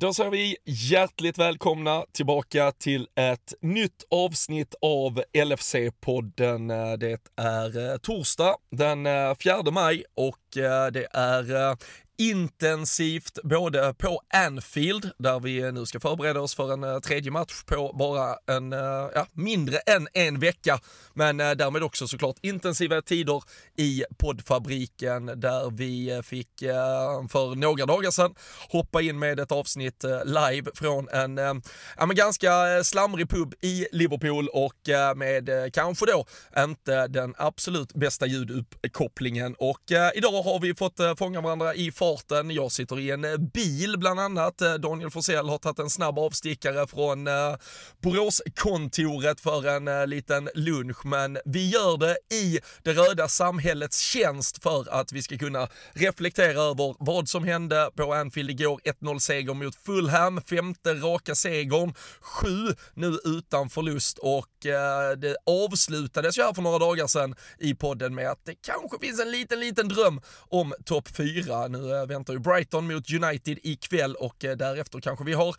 [0.00, 6.96] Då säger vi hjärtligt välkomna tillbaka till ett nytt avsnitt av LFC-podden.
[6.96, 11.76] Det är eh, torsdag den eh, 4 maj och eh, det är
[12.18, 17.62] intensivt både på Anfield, där vi nu ska förbereda oss för en eh, tredje match
[17.66, 20.80] på bara en, eh, ja, mindre än en vecka.
[21.14, 23.42] Men eh, därmed också såklart intensiva tider
[23.76, 26.48] i poddfabriken där vi fick
[27.30, 28.34] för några dagar sedan
[28.68, 31.36] hoppa in med ett avsnitt live från en
[31.96, 32.50] ja, men ganska
[32.84, 34.74] slamrig pub i Liverpool och
[35.16, 36.24] med kanske då
[36.58, 39.54] inte den absolut bästa ljuduppkopplingen.
[39.54, 39.82] Och
[40.14, 42.50] idag har vi fått fånga varandra i fart farten.
[42.50, 44.60] Jag sitter i en eh, bil bland annat.
[44.60, 47.54] Eh, Daniel Forsell har tagit en snabb avstickare från eh,
[48.02, 55.00] Boråskontoret för en liten lunch, men vi gör det i det röda samhällets tjänst för
[55.00, 58.80] att vi ska kunna reflektera över vad som hände på Anfield igår.
[58.84, 64.46] 1-0 seger mot Fulham, femte raka segern, sju nu utan förlust och
[65.16, 69.20] det avslutades ju här för några dagar sedan i podden med att det kanske finns
[69.20, 71.68] en liten, liten dröm om topp fyra.
[71.68, 75.56] Nu Eh, väntar ju Brighton mot United ikväll och eh, därefter kanske vi har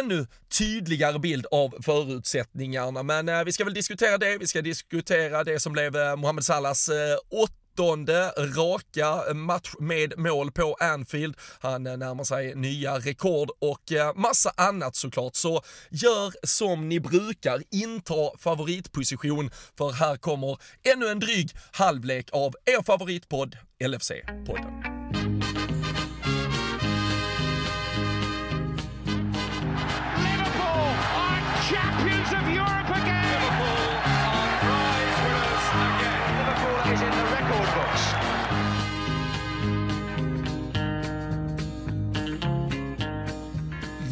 [0.00, 0.26] ännu
[0.58, 3.02] tydligare bild av förutsättningarna.
[3.02, 4.38] Men eh, vi ska väl diskutera det.
[4.38, 6.90] Vi ska diskutera det som blev Mohamed Salahs
[7.30, 11.36] åttonde raka match med mål på Anfield.
[11.60, 15.34] Han närmar sig nya rekord och massa annat såklart.
[15.34, 20.58] Så gör som ni brukar, inta favoritposition för här kommer
[20.94, 25.03] ännu en dryg halvlek av er favoritpodd LFC-podden.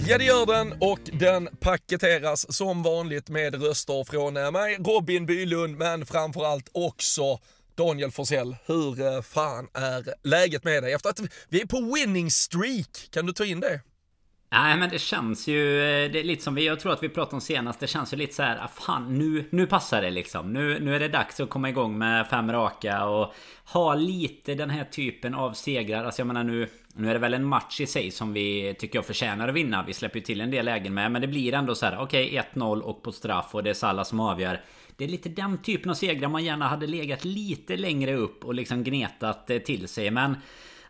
[0.09, 5.27] Ja det gör den och den paketeras som vanligt med röster från eh, mig, Robin
[5.27, 7.39] Bylund, men framförallt också
[7.75, 8.57] Daniel Forsell.
[8.67, 10.93] Hur eh, fan är läget med dig?
[10.93, 13.81] Efter att vi är på winning streak, kan du ta in det?
[14.53, 17.09] Nej men det känns ju eh, det är lite som vi, jag tror att vi
[17.09, 20.11] pratade om senast Det känns ju lite så här, ah, fan nu, nu passar det
[20.11, 23.35] liksom nu, nu är det dags att komma igång med fem raka och
[23.65, 27.35] Ha lite den här typen av segrar Alltså jag menar nu nu är det väl
[27.35, 29.85] en match i sig som vi tycker jag förtjänar att vinna.
[29.87, 32.27] Vi släpper ju till en del lägen med Men det blir ändå så här okej
[32.27, 34.61] okay, 1-0 och på straff och det är Salah som avgör.
[34.97, 38.55] Det är lite den typen av segrar man gärna hade legat lite längre upp och
[38.55, 40.37] liksom gnetat eh, till sig men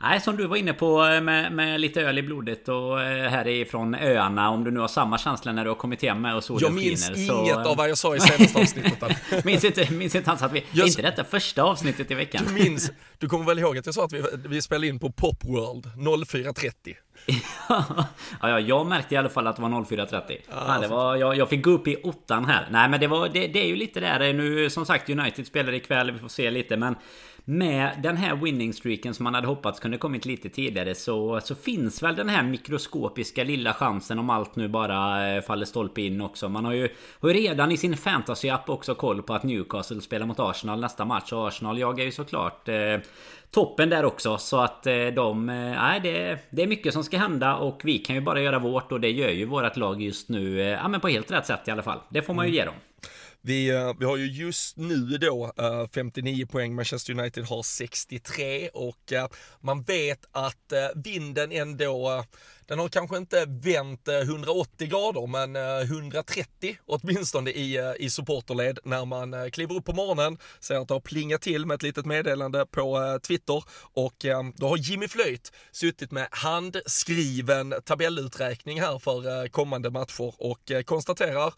[0.02, 3.30] Nej, som du var inne på eh, med, med lite öl i blodet och eh,
[3.30, 4.50] härifrån öarna.
[4.50, 6.72] Om du nu har samma känsla när du har kommit hem med och solen Jag
[6.72, 7.60] minns skiner, inget så...
[7.60, 9.44] av vad jag sa i senaste avsnittet.
[9.44, 10.64] minns inte, minns inte ens att vi...
[10.70, 10.88] Just...
[10.98, 12.44] Inte detta första avsnittet i veckan.
[12.48, 15.12] Du minns, du kommer väl ihåg att jag sa att vi, vi spelade in på
[15.12, 16.96] Popworld 04.30?
[17.68, 18.06] ja,
[18.42, 20.38] ja, jag märkte i alla fall att det var 04.30.
[20.50, 22.68] Ja, det var, jag, jag fick gå upp i åttan här.
[22.70, 25.72] Nej men det var det, det är ju lite där nu som sagt United spelar
[25.72, 26.94] ikväll, vi får se lite men
[27.44, 31.54] med den här winning streaken som man hade hoppats kunde kommit lite tidigare så, så
[31.54, 36.20] finns väl den här mikroskopiska lilla chansen om allt nu bara eh, faller stolpe in
[36.20, 36.48] också.
[36.48, 36.88] Man har ju,
[37.20, 41.04] har ju redan i sin fantasy-app också koll på att Newcastle spelar mot Arsenal nästa
[41.04, 42.98] match och Arsenal jagar ju såklart eh,
[43.50, 44.38] toppen där också.
[44.38, 45.48] Så att eh, de...
[45.48, 48.58] Eh, nej, det, det är mycket som ska hända och vi kan ju bara göra
[48.58, 50.58] vårt och det gör ju vårt lag just nu.
[50.58, 51.98] Ja men på helt rätt sätt i alla fall.
[52.08, 52.56] Det får man ju mm.
[52.56, 52.74] ge dem.
[53.44, 58.68] Vi, eh, vi har ju just nu då eh, 59 poäng, Manchester United har 63
[58.68, 59.28] och eh,
[59.60, 62.24] man vet att vinden ändå,
[62.66, 69.50] den har kanske inte vänt 180 grader men 130 åtminstone i, i supporterled när man
[69.50, 73.18] kliver upp på morgonen, ser att det har plingat till med ett litet meddelande på
[73.22, 80.72] Twitter och då har Jimmy Flöjt suttit med handskriven tabelluträkning här för kommande matcher och
[80.84, 81.54] konstaterar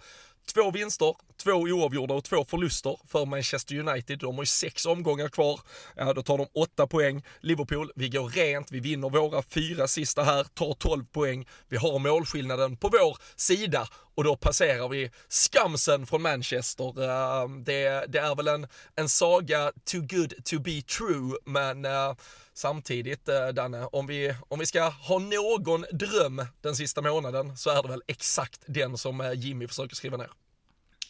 [0.53, 4.19] Två vinster, två oavgjorda och två förluster för Manchester United.
[4.19, 5.61] De har ju sex omgångar kvar.
[5.97, 7.23] Ja, då tar de åtta poäng.
[7.41, 11.47] Liverpool, vi går rent, vi vinner våra fyra sista här, tar 12 poäng.
[11.69, 17.03] Vi har målskillnaden på vår sida och då passerar vi skamsen från Manchester.
[17.03, 18.67] Ehm, det, det är väl en,
[18.97, 22.15] en saga too good to be true, men eh,
[22.55, 27.71] samtidigt eh, Danne, om vi, om vi ska ha någon dröm den sista månaden så
[27.71, 30.31] är det väl exakt den som eh, Jimmy försöker skriva ner.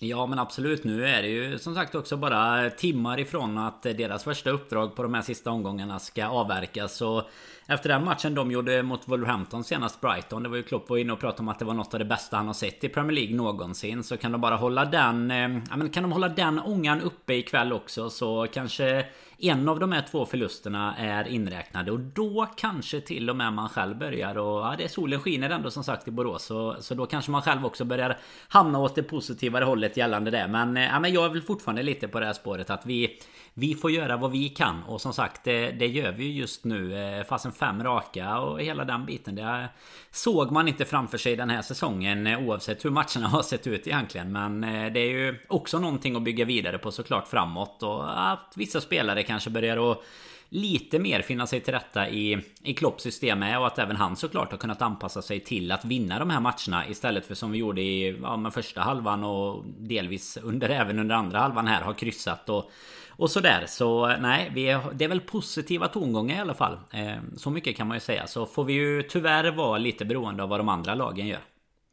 [0.08, 4.24] Ja men absolut, nu är det ju som sagt också bara timmar ifrån att deras
[4.24, 6.96] första uppdrag på de här sista omgångarna ska avverkas.
[6.96, 7.28] Så
[7.66, 10.42] efter den matchen de gjorde mot Wolverhampton senast Brighton.
[10.42, 12.04] Det var ju Klopp var inne och pratade om att det var något av det
[12.04, 14.02] bästa han har sett i Premier League någonsin.
[14.02, 15.30] Så kan de bara hålla den...
[15.30, 19.06] Eh, ja, men kan de hålla den ångan uppe ikväll också så kanske
[19.38, 23.68] en av de här två förlusterna är inräknade och då kanske till och med man
[23.68, 27.06] själv börjar och ja, det solen skiner ändå som sagt i Borås så, så då
[27.06, 28.18] kanske man själv också börjar
[28.48, 31.82] hamna åt det positivare hållet gällande det men, eh, ja, men jag är väl fortfarande
[31.82, 33.18] lite på det här spåret att vi
[33.54, 36.98] vi får göra vad vi kan och som sagt det, det gör vi just nu.
[36.98, 39.34] Eh, Fasen fem raka och hela den biten.
[39.34, 39.68] Det
[40.10, 43.86] såg man inte framför sig den här säsongen eh, oavsett hur matcherna har sett ut
[43.86, 44.32] egentligen.
[44.32, 48.52] Men eh, det är ju också någonting att bygga vidare på såklart framåt och att
[48.56, 50.02] vissa spelare kanske börjar att
[50.48, 54.16] lite mer finna sig till rätta i, i Klopps system med och att även han
[54.16, 57.58] såklart har kunnat anpassa sig till att vinna de här matcherna istället för som vi
[57.58, 62.48] gjorde i ja, första halvan och delvis under även under andra halvan här har kryssat
[62.48, 62.70] och
[63.16, 63.64] och sådär.
[63.68, 66.78] Så nej, vi är, det är väl positiva tongångar i alla fall.
[66.92, 68.26] Eh, så mycket kan man ju säga.
[68.26, 71.40] Så får vi ju tyvärr vara lite beroende av vad de andra lagen gör.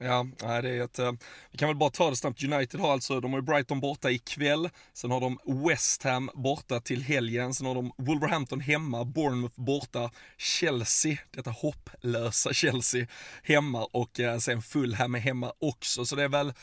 [0.03, 1.11] Ja, det är ett, eh,
[1.51, 2.43] vi kan väl bara ta det snabbt.
[2.43, 6.79] United har alltså, de har ju Brighton borta ikväll, sen har de West Ham borta
[6.79, 13.07] till helgen, sen har de Wolverhampton hemma, Bournemouth borta, Chelsea, detta hopplösa Chelsea,
[13.43, 16.05] hemma och eh, sen Fulham är hemma också.
[16.05, 16.53] Så det är väl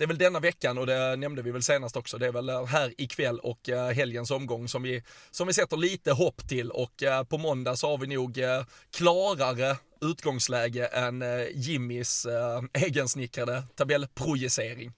[0.00, 2.18] det är väl denna veckan och det nämnde vi väl senast också.
[2.18, 5.76] Det är väl eh, här ikväll och eh, helgens omgång som vi, som vi sätter
[5.76, 8.38] lite hopp till och eh, på måndag så har vi nog
[8.96, 11.24] klarare utgångsläge än
[11.54, 12.26] Jimmys
[12.72, 14.92] egensnickrade tabellprojicering.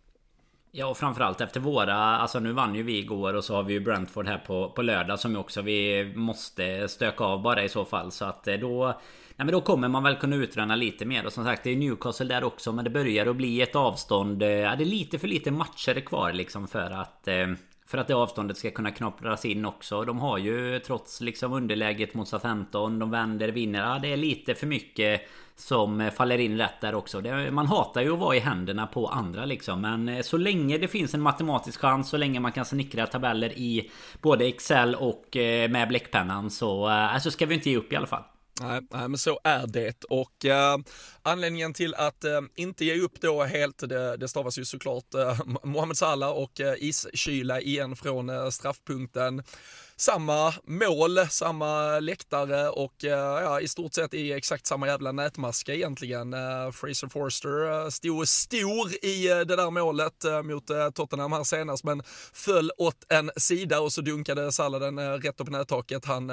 [0.73, 3.73] Ja och framförallt efter våra, alltså nu vann ju vi igår och så har vi
[3.73, 7.85] ju Brentford här på, på lördag som också vi måste stöka av bara i så
[7.85, 8.13] fall.
[8.13, 9.01] Så att då
[9.43, 11.77] Nej men då kommer man väl kunna utröna lite mer och som sagt det är
[11.77, 14.43] Newcastle där också men det börjar att bli ett avstånd.
[14.43, 17.47] Eh, ja, det är lite för lite matcher kvar liksom för att eh,
[17.87, 20.05] för att det avståndet ska kunna knoppras in också.
[20.05, 22.99] De har ju trots liksom underläget mot Southampton.
[22.99, 23.81] De vänder, vinner.
[23.81, 25.21] Ja, det är lite för mycket
[25.57, 27.21] som eh, faller in rätt där också.
[27.21, 29.81] Det, man hatar ju att vara i händerna på andra liksom.
[29.81, 33.91] Men så länge det finns en matematisk chans, så länge man kan snickra tabeller i
[34.21, 35.27] både Excel och
[35.71, 38.23] med bläckpennan så alltså ska vi inte ge upp i alla fall.
[38.61, 40.05] Nej, nej, men så är det.
[40.05, 40.79] Och eh,
[41.23, 45.41] anledningen till att eh, inte ge upp då helt, det, det stavas ju såklart eh,
[45.65, 49.43] Mohamed Salah och eh, iskyla igen från eh, straffpunkten
[50.03, 55.75] samma mål, samma läktare och eh, ja, i stort sett i exakt samma jävla nätmaska
[55.75, 56.35] egentligen.
[56.35, 62.03] Eh, Fraser Forster eh, stod stor i det där målet mot Tottenham här senast men
[62.33, 66.05] föll åt en sida och så dunkade Salladen rätt upp i nättaket.
[66.05, 66.33] Han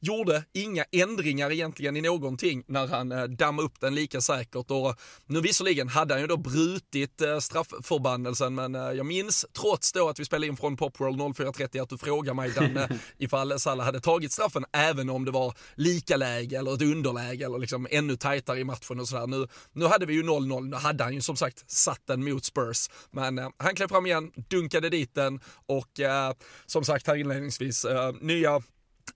[0.00, 4.96] gjorde inga ändringar egentligen i någonting när han dammade upp den lika säkert och
[5.26, 10.24] nu visserligen hade han ju då brutit straffförbannelsen men jag minns trots då att vi
[10.24, 14.64] spelade in från Popworld 04.30 att du frågar mig Danne ifall Salah hade tagit straffen
[14.72, 19.00] även om det var lika läge eller ett underläge eller liksom ännu tajtare i matchen
[19.00, 19.26] och sådär.
[19.26, 22.44] Nu, nu hade vi ju 0-0, nu hade han ju som sagt satt den mot
[22.44, 22.90] Spurs.
[23.10, 26.32] Men eh, han klev fram igen, dunkade dit den och eh,
[26.66, 28.62] som sagt här inledningsvis, eh, nya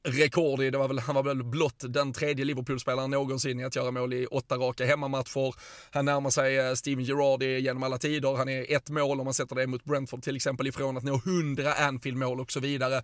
[0.03, 3.77] rekord i, det var väl, han var väl blott den tredje Liverpool-spelaren någonsin i att
[3.77, 5.55] göra mål i åtta raka hemmamatcher.
[5.91, 8.37] Han närmar sig eh, Steven Gerrard genom alla tider.
[8.37, 11.15] Han är ett mål om man sätter det mot Brentford till exempel ifrån att nå
[11.15, 13.03] 100 Anfield-mål och så vidare.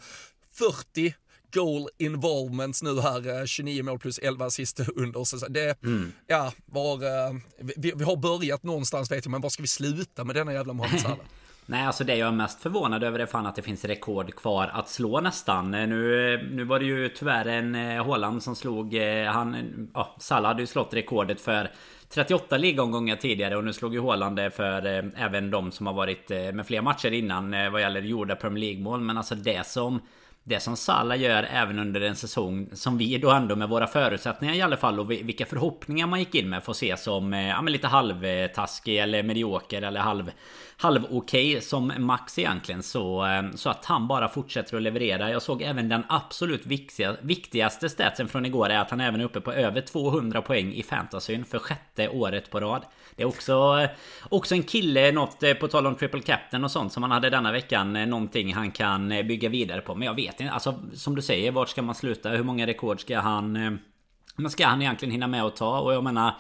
[0.59, 1.15] 40
[1.55, 5.53] goal involvements nu här, 29 eh, mål plus 11 assist under säsongen.
[5.53, 6.13] Det, mm.
[6.27, 7.35] ja, var, eh,
[7.77, 10.73] vi, vi, har börjat någonstans vet jag, men var ska vi sluta med denna jävla
[10.73, 11.19] Mohamed Salah?
[11.69, 14.71] Nej alltså det jag är mest förvånad över är fan att det finns rekord kvar
[14.73, 15.71] att slå nästan.
[15.71, 18.95] Nu, nu var det ju tyvärr en Håland som slog...
[19.29, 19.57] Han...
[19.95, 21.71] Ja, Salah hade ju slått rekordet för
[22.09, 25.95] 38 ligomgångar tidigare och nu slog ju Håland det för eh, även de som har
[25.95, 29.01] varit eh, med fler matcher innan eh, vad gäller gjorda Premier League mål.
[29.01, 30.01] Men alltså det som
[30.49, 34.55] det som Salah gör även under en säsong som vi då ändå med våra förutsättningar
[34.55, 37.63] i alla fall och vilka förhoppningar man gick in med får se som eh, ja,
[37.63, 40.31] men lite halvtaskig eller medioker eller halv
[40.77, 45.31] halv okej som max egentligen så, eh, så att han bara fortsätter att leverera.
[45.31, 49.25] Jag såg även den absolut viktiga, viktigaste statsen från igår är att han även är
[49.25, 52.85] uppe på över 200 poäng i fantasyn för sjätte året på rad.
[53.17, 53.89] Det är också,
[54.29, 57.31] också en kille, något eh, på tal om triple captain och sånt som han hade
[57.31, 57.97] denna veckan.
[57.97, 59.95] Eh, någonting han kan eh, bygga vidare på.
[59.95, 62.29] Men jag vet inte, alltså som du säger, vart ska man sluta?
[62.29, 63.79] Hur många rekord ska han...
[64.37, 65.81] Men ska han egentligen hinna med att ta?
[65.81, 66.35] Och jag menar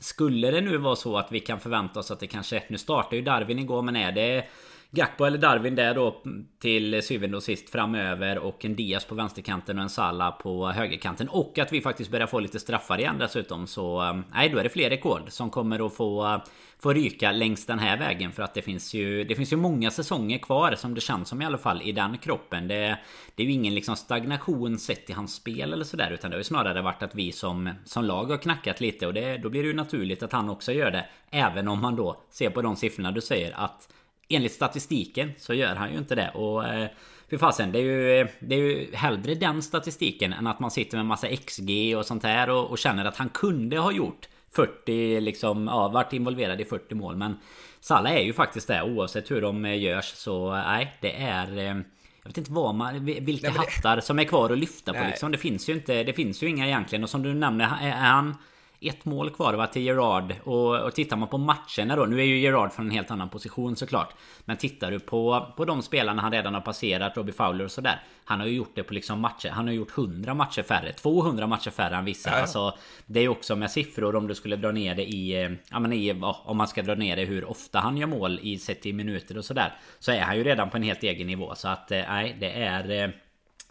[0.00, 2.62] skulle det nu vara så att vi kan förvänta oss att det kanske...
[2.68, 4.44] Nu startar ju Darwin igår men är det...
[4.90, 6.22] Gakpo eller Darwin där då
[6.58, 11.28] till syvende och sist framöver och en Diaz på vänsterkanten och en Sala på högerkanten.
[11.28, 14.62] Och att vi faktiskt börjar få lite straffar igen dessutom så eh, nej då är
[14.62, 16.38] det fler rekord som kommer att få eh,
[16.78, 18.32] få ryka längs den här vägen.
[18.32, 21.42] För att det finns ju Det finns ju många säsonger kvar som det känns som
[21.42, 22.68] i alla fall i den kroppen.
[22.68, 22.98] Det,
[23.34, 26.40] det är ju ingen liksom stagnation sett i hans spel eller sådär utan det har
[26.40, 29.06] ju snarare varit att vi som, som lag har knackat lite.
[29.06, 31.96] Och det, då blir det ju naturligt att han också gör det Även om man
[31.96, 33.88] då ser på de siffrorna du säger att
[34.28, 36.30] Enligt statistiken så gör han ju inte det.
[36.34, 36.88] Och eh,
[37.30, 40.96] Fy fasen, det är ju Det är ju hellre den statistiken än att man sitter
[40.96, 45.20] med massa XG och sånt här och, och känner att han kunde ha gjort 40
[45.20, 47.16] liksom, ja, varit involverad i 40 mål.
[47.16, 47.36] Men
[47.80, 48.82] Salah är ju faktiskt det.
[48.82, 51.76] Oavsett hur de eh, görs så nej det är eh,
[52.22, 53.58] jag vet inte vad man, vilka nej, det...
[53.58, 55.32] hattar som är kvar att lyfta på liksom.
[55.32, 57.04] Det finns ju inte, det finns ju inga egentligen.
[57.04, 58.34] Och som du nämnde är han
[58.80, 60.34] ett mål kvar va, till Gerard.
[60.44, 63.28] Och, och tittar man på matcherna då Nu är ju Gerard från en helt annan
[63.28, 64.14] position såklart.
[64.44, 68.02] Men tittar du på, på de spelarna han redan har passerat Robbie Fowler och sådär
[68.24, 71.46] Han har ju gjort det på liksom matcher Han har gjort 100 matcher färre 200
[71.46, 72.30] matcher färre än vissa.
[72.30, 72.36] Ja.
[72.36, 72.74] Alltså
[73.06, 75.78] Det är ju också med siffror om du skulle dra ner det i eh, Ja
[75.78, 78.86] men i, om man ska dra ner det hur ofta han gör mål i sett
[78.86, 81.54] i minuter och sådär Så är han ju redan på en helt egen nivå.
[81.54, 83.12] Så att eh, nej det är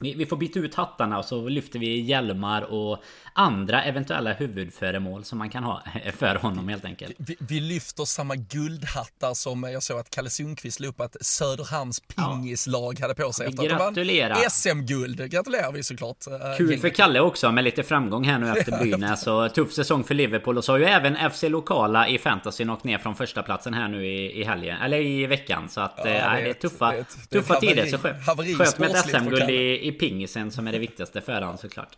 [0.02, 5.24] eh, vi, får byta ut hattarna och så lyfter vi hjälmar och andra eventuella huvudföremål
[5.24, 7.16] som man kan ha för honom helt enkelt.
[7.18, 12.00] Vi, vi lyfter samma guldhattar som jag såg att Kalle Sundqvist la upp att Söderhamns
[12.00, 13.48] pingislag hade på sig.
[13.62, 14.50] Vi gratulerar!
[14.50, 16.18] SM-guld gratulerar vi såklart.
[16.28, 20.04] Eh, Kul för Kalle också med lite framgång här nu efter Brynäs och tuff säsong
[20.04, 23.44] för Liverpool och så har ju även FC Lokala i fantasy åkt ner från första
[23.44, 25.70] platsen här nu i, i helgen, eller i veckan.
[25.70, 27.86] Så att ja, det, är, det är tuffa, det är ett, tuffa det är tider.
[27.86, 31.98] Så skönt med ett SM-guld i, i pingisen som är det viktigaste för honom såklart.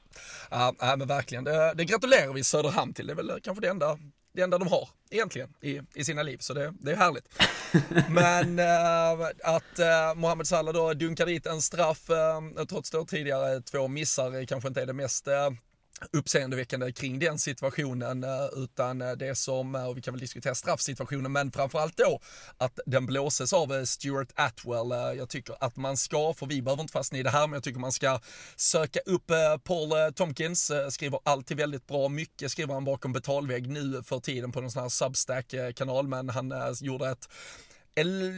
[0.49, 1.43] Ja, men verkligen.
[1.43, 3.07] Det, det gratulerar vi Söderhamn till.
[3.07, 3.97] Det är väl kanske det enda,
[4.33, 7.25] det enda de har egentligen i, i sina liv, så det, det är härligt.
[8.09, 13.61] Men äh, att äh, Mohamed Salah då dunkar dit en straff, äh, trots då tidigare
[13.61, 15.27] två missar, kanske inte är det mest
[16.11, 20.55] uppseendeväckande kring den situationen eh, utan eh, det som, eh, och vi kan väl diskutera
[20.55, 22.19] straffsituationen, men framförallt då
[22.57, 25.17] att den blåses av Stuart Atwell.
[25.17, 27.63] Jag tycker att man ska, för vi behöver inte fastna i det här, men jag
[27.63, 28.19] tycker man ska
[28.55, 29.31] söka upp
[29.63, 34.61] Paul Tompkins, skriver alltid väldigt bra, mycket skriver han bakom betalvägg nu för tiden på
[34.61, 37.29] någon sån här Substack-kanal, men han gjorde ett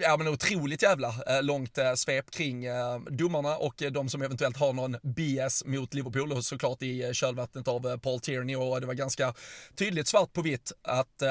[0.02, 4.22] ja, men otroligt jävla eh, långt eh, svep kring eh, domarna och eh, de som
[4.22, 8.56] eventuellt har någon BS mot Liverpool och såklart i eh, kölvattnet av Paul Tierney.
[8.56, 9.34] Och det var ganska
[9.76, 11.24] tydligt svart på vitt att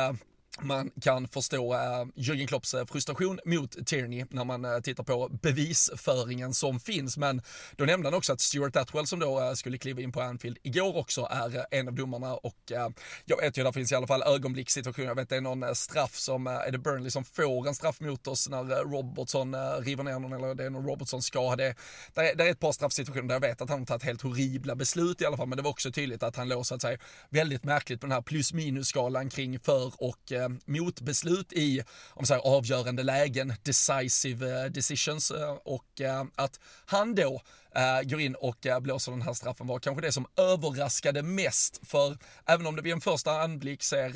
[0.59, 5.29] man kan förstå eh, Jürgen Klopps eh, frustration mot Tierney när man eh, tittar på
[5.43, 7.17] bevisföringen som finns.
[7.17, 7.43] Men
[7.77, 10.59] då nämnde han också att Stuart Atwell som då eh, skulle kliva in på Anfield
[10.63, 12.89] igår också är eh, en av domarna och eh,
[13.25, 15.09] jag vet ju, där finns i alla fall ögonblickssituationer.
[15.09, 18.27] Jag vet det är någon straff som, är det Burnley som får en straff mot
[18.27, 21.57] oss när Robertson river ner någon eller det är någon Robertson ska.
[21.57, 21.75] Det,
[22.15, 24.75] är, det är ett par straffsituationer där jag vet att han har tagit helt horribla
[24.75, 26.99] beslut i alla fall, men det var också tydligt att han låg så att säga
[27.29, 32.27] väldigt märkligt på den här plus minus skalan kring för och Eh, motbeslut i om
[32.27, 37.43] så här, avgörande lägen, decisive eh, decisions eh, och eh, att han då
[37.75, 41.81] eh, går in och blåser den här straffen var kanske det som överraskade mest.
[41.83, 44.11] För även om det vid en första anblick ser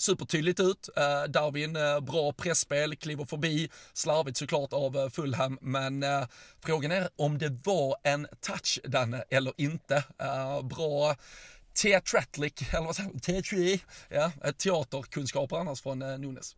[0.00, 0.88] supertydligt ut,
[1.28, 1.72] Darwin
[2.02, 6.04] bra pressspel, kliver förbi, slarvigt såklart av Fulham, men
[6.60, 10.04] frågan är om det var en touch Danne eller inte.
[10.62, 11.16] bra
[11.74, 16.56] teatralic, eller vad säger man, teatri, ja, eh, teaterkunskaper annars från eh, Nunes.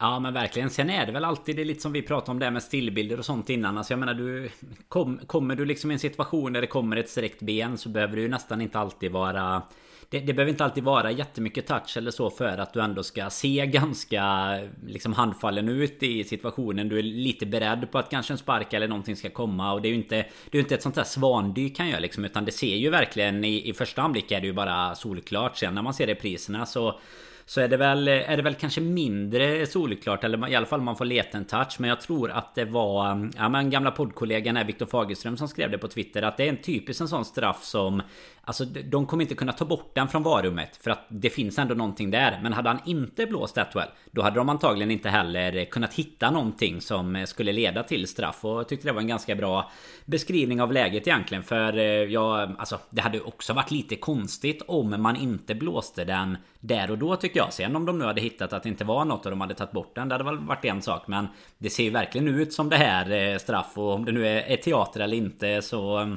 [0.00, 0.70] Ja men verkligen.
[0.70, 3.24] Sen är det väl alltid det lite som vi pratade om det med stillbilder och
[3.24, 3.78] sånt innan.
[3.78, 4.50] Alltså jag menar du...
[4.88, 8.16] Kom, kommer du liksom i en situation där det kommer ett sträckt ben så behöver
[8.16, 9.62] du ju nästan inte alltid vara
[10.10, 13.30] det, det behöver inte alltid vara jättemycket touch eller så för att du ändå ska
[13.30, 16.88] se ganska liksom handfallen ut i situationen.
[16.88, 19.88] Du är lite beredd på att kanske en spark eller någonting ska komma och det
[19.88, 22.52] är ju inte Det är inte ett sånt där svandyk han gör liksom utan det
[22.52, 25.56] ser ju verkligen i, i första anblick är det ju bara solklart.
[25.56, 27.00] Sen när man ser repriserna så
[27.48, 30.96] så är det väl, är det väl kanske mindre solklart Eller i alla fall man
[30.96, 34.64] får leta en touch Men jag tror att det var Ja men gamla poddkollegan här
[34.64, 37.64] Viktor Fagerström som skrev det på Twitter Att det är en typisk en sån straff
[37.64, 38.02] som
[38.48, 41.74] Alltså de kommer inte kunna ta bort den från varummet För att det finns ändå
[41.74, 45.94] någonting där Men hade han inte blåst Atwell Då hade de antagligen inte heller kunnat
[45.94, 49.34] hitta någonting som eh, skulle leda till straff Och jag tyckte det var en ganska
[49.34, 49.70] bra
[50.04, 54.62] beskrivning av läget egentligen För eh, ja, jag, alltså det hade också varit lite konstigt
[54.66, 57.52] om man inte blåste den där och då tycker jag.
[57.52, 59.72] Sen om de nu hade hittat att det inte var något och de hade tagit
[59.72, 60.08] bort den.
[60.08, 61.08] Det hade väl varit en sak.
[61.08, 61.26] Men
[61.58, 63.72] det ser ju verkligen ut som det här eh, straff.
[63.74, 66.16] Och om det nu är teater eller inte så...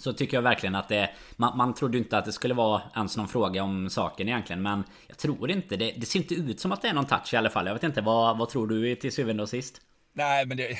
[0.00, 1.10] Så tycker jag verkligen att det...
[1.36, 4.62] Man, man trodde inte att det skulle vara ens någon fråga om saken egentligen.
[4.62, 5.94] Men jag tror inte det.
[5.96, 7.66] Det ser inte ut som att det är någon touch i alla fall.
[7.66, 8.00] Jag vet inte.
[8.00, 9.80] Vad, vad tror du till syvende och sist?
[10.12, 10.78] Nej, men det,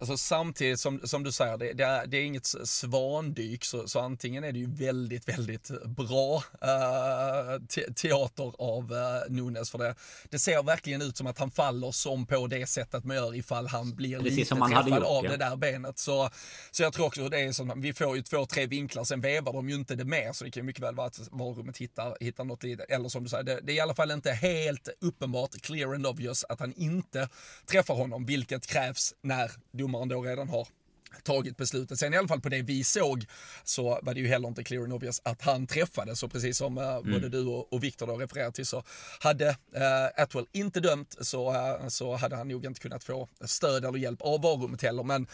[0.00, 4.00] alltså samtidigt som, som du säger, det, det, är, det är inget svandyk, så, så
[4.00, 9.94] antingen är det ju väldigt, väldigt bra uh, te, teater av uh, Nunes, för det,
[10.30, 13.66] det ser verkligen ut som att han faller som på det sättet man gör ifall
[13.66, 15.30] han blir Precis lite träffad gjort, av ja.
[15.30, 15.98] det där benet.
[15.98, 16.30] Så,
[16.70, 19.52] så jag tror också det är som, vi får ju två, tre vinklar, sen vevar
[19.52, 22.44] de ju inte det mer, så det kan mycket väl vara att varummet hittar, hittar
[22.44, 25.60] något litet, eller som du säger, det, det är i alla fall inte helt uppenbart,
[25.60, 27.28] clear and obvious, att han inte
[27.66, 30.68] träffar honom, vilket krävs när domaren då redan har
[31.22, 31.98] tagit beslutet.
[31.98, 33.26] Sen i alla fall på det vi såg
[33.64, 36.16] så var det ju heller inte clear and obvious att han träffade.
[36.16, 37.12] Så precis som uh, mm.
[37.12, 38.82] både du och, och Viktor då refererar till så
[39.20, 43.84] hade uh, Atwell inte dömt så, uh, så hade han nog inte kunnat få stöd
[43.84, 45.02] eller hjälp av varummet heller.
[45.02, 45.26] Men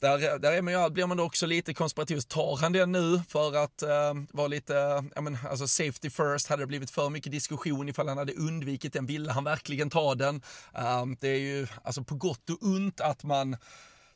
[0.00, 2.28] där, där är man ju, blir man också lite konspiratorisk.
[2.28, 6.62] Tar han den nu för att uh, vara lite, ja men alltså safety first, hade
[6.62, 10.42] det blivit för mycket diskussion ifall han hade undvikit den, ville han verkligen ta den?
[11.20, 13.56] Det är ju alltså på gott och ont att man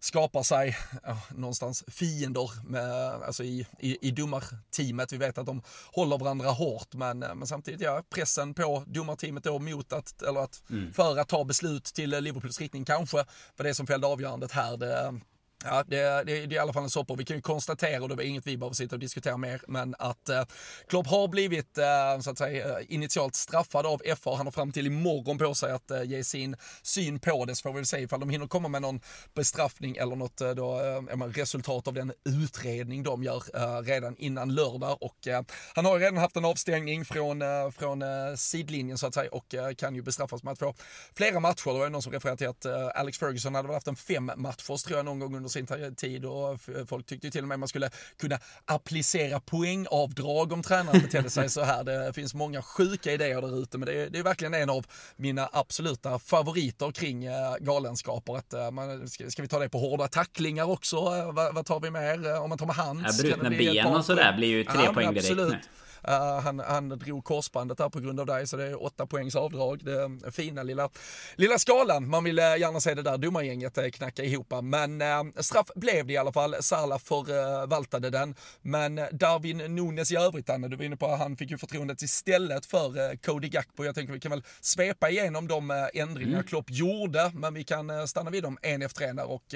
[0.03, 2.93] skapar sig ja, någonstans fiender med,
[3.23, 5.13] alltså i, i, i domarteamet.
[5.13, 9.59] Vi vet att de håller varandra hårt, men, men samtidigt, ja, pressen på domarteamet då
[9.59, 10.93] mot att, eller att, mm.
[10.93, 13.17] för att ta beslut till Liverpools riktning kanske
[13.57, 14.77] var det som fällde avgörandet här.
[14.77, 15.21] Det,
[15.65, 17.15] Ja, det, det, det, är i alla fall en soppa.
[17.15, 19.95] Vi kan ju konstatera, och det var inget vi behöver sitta och diskutera mer, men
[19.99, 20.45] att eh,
[20.89, 24.37] Klopp har blivit eh, så att säga eh, initialt straffad av FA.
[24.37, 27.63] Han har fram till imorgon på sig att eh, ge sin syn på det, så
[27.63, 29.01] får vi väl se ifall de hinner komma med någon
[29.35, 34.55] bestraffning eller något eh, då, eh, resultat av den utredning de gör eh, redan innan
[34.55, 35.03] lördag.
[35.03, 35.43] Och eh,
[35.75, 39.31] han har ju redan haft en avstängning från, eh, från eh, sidlinjen så att säga
[39.31, 40.75] och eh, kan ju bestraffas med att få
[41.15, 41.73] flera matcher.
[41.73, 42.67] Det var ju någon som refererade till att
[42.97, 46.25] Alex Ferguson hade väl haft en fem matchers tror jag någon gång under sin tid
[46.25, 47.91] och folk tyckte till och med man skulle
[48.21, 51.85] kunna applicera poängavdrag om tränaren betedde sig så här.
[51.85, 54.87] Det finns många sjuka idéer där ute men det är, det är verkligen en av
[55.17, 58.37] mina absoluta favoriter kring eh, galenskaper.
[58.37, 60.97] Att, eh, man, ska, ska vi ta det på hårda tacklingar också?
[60.97, 62.41] Eh, vad, vad tar vi mer?
[62.41, 63.19] Om man tar med hands?
[63.19, 65.31] Ja, brutna ben och sådär blir ju tre ja, poäng direkt.
[65.31, 65.69] Absolut.
[66.09, 69.37] Uh, han, han drog korsbandet där på grund av det, så det är åtta poängs
[69.37, 69.85] avdrag.
[69.85, 70.89] Det är fina lilla,
[71.37, 72.09] lilla skalan.
[72.09, 74.53] Man vill uh, gärna se det där domargänget knacka ihop.
[74.63, 76.57] Men uh, straff blev det i alla fall.
[76.61, 78.35] Salah förvaltade den.
[78.63, 82.03] Men Darwin Nunes i övrigt, Anne, du var inne på att han fick ju förtroendet
[82.03, 83.85] istället för Cody Gakpo.
[83.85, 86.47] Jag tänker vi kan väl svepa igenom de ändringar mm.
[86.47, 89.55] Klopp gjorde, men vi kan stanna vid dem en efter en och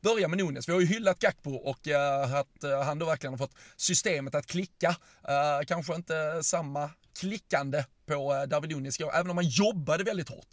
[0.00, 0.68] börja med Nunes.
[0.68, 1.88] Vi har ju hyllat Gakpo och
[2.34, 4.96] att han då verkligen har fått systemet att klicka.
[5.66, 6.90] kanske kanske inte samma
[7.20, 10.48] klickande på eh, David Nunes även om han jobbade väldigt hårt.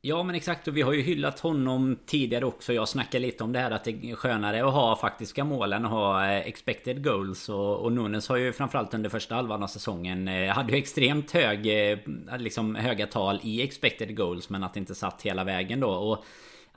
[0.00, 2.72] Ja men exakt och vi har ju hyllat honom tidigare också.
[2.72, 5.84] Jag snackade lite om det här att det är skönare att ha faktiska mål än
[5.84, 7.48] att ha eh, expected goals.
[7.48, 11.30] Och, och Nunes har ju framförallt under första halvan av säsongen eh, hade ju extremt
[11.30, 11.66] hög,
[12.38, 15.90] liksom höga tal i expected goals men att det inte satt hela vägen då.
[15.90, 16.24] Och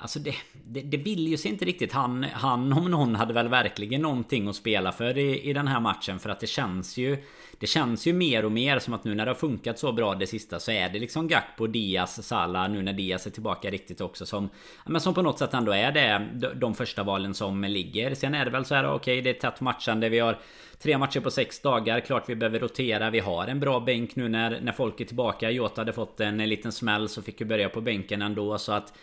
[0.02, 0.36] Alltså det,
[0.66, 1.92] det, det vill ju sig inte riktigt.
[1.92, 5.80] Han, han om någon hade väl verkligen någonting att spela för i, i den här
[5.80, 6.20] matchen.
[6.20, 7.18] För att det känns ju...
[7.60, 10.16] Det känns ju mer och mer som att nu när det har funkat så bra
[10.16, 14.02] det sista så är det liksom Gakpo, Diaz, Salah nu när Diaz är tillbaka riktigt
[14.02, 14.50] också som...
[14.86, 18.16] Men som på något sätt ändå är det de första valen som ligger.
[18.16, 20.10] Sen är det väl så här okej okay, det är tätt matchande.
[20.10, 20.40] Vi har
[20.80, 22.00] tre matcher på sex dagar.
[22.00, 23.10] Klart vi behöver rotera.
[23.10, 25.52] Vi har en bra bänk nu när, när folk är tillbaka.
[25.52, 28.94] Jota hade fått en liten smäll så fick ju börja på bänken ändå så att...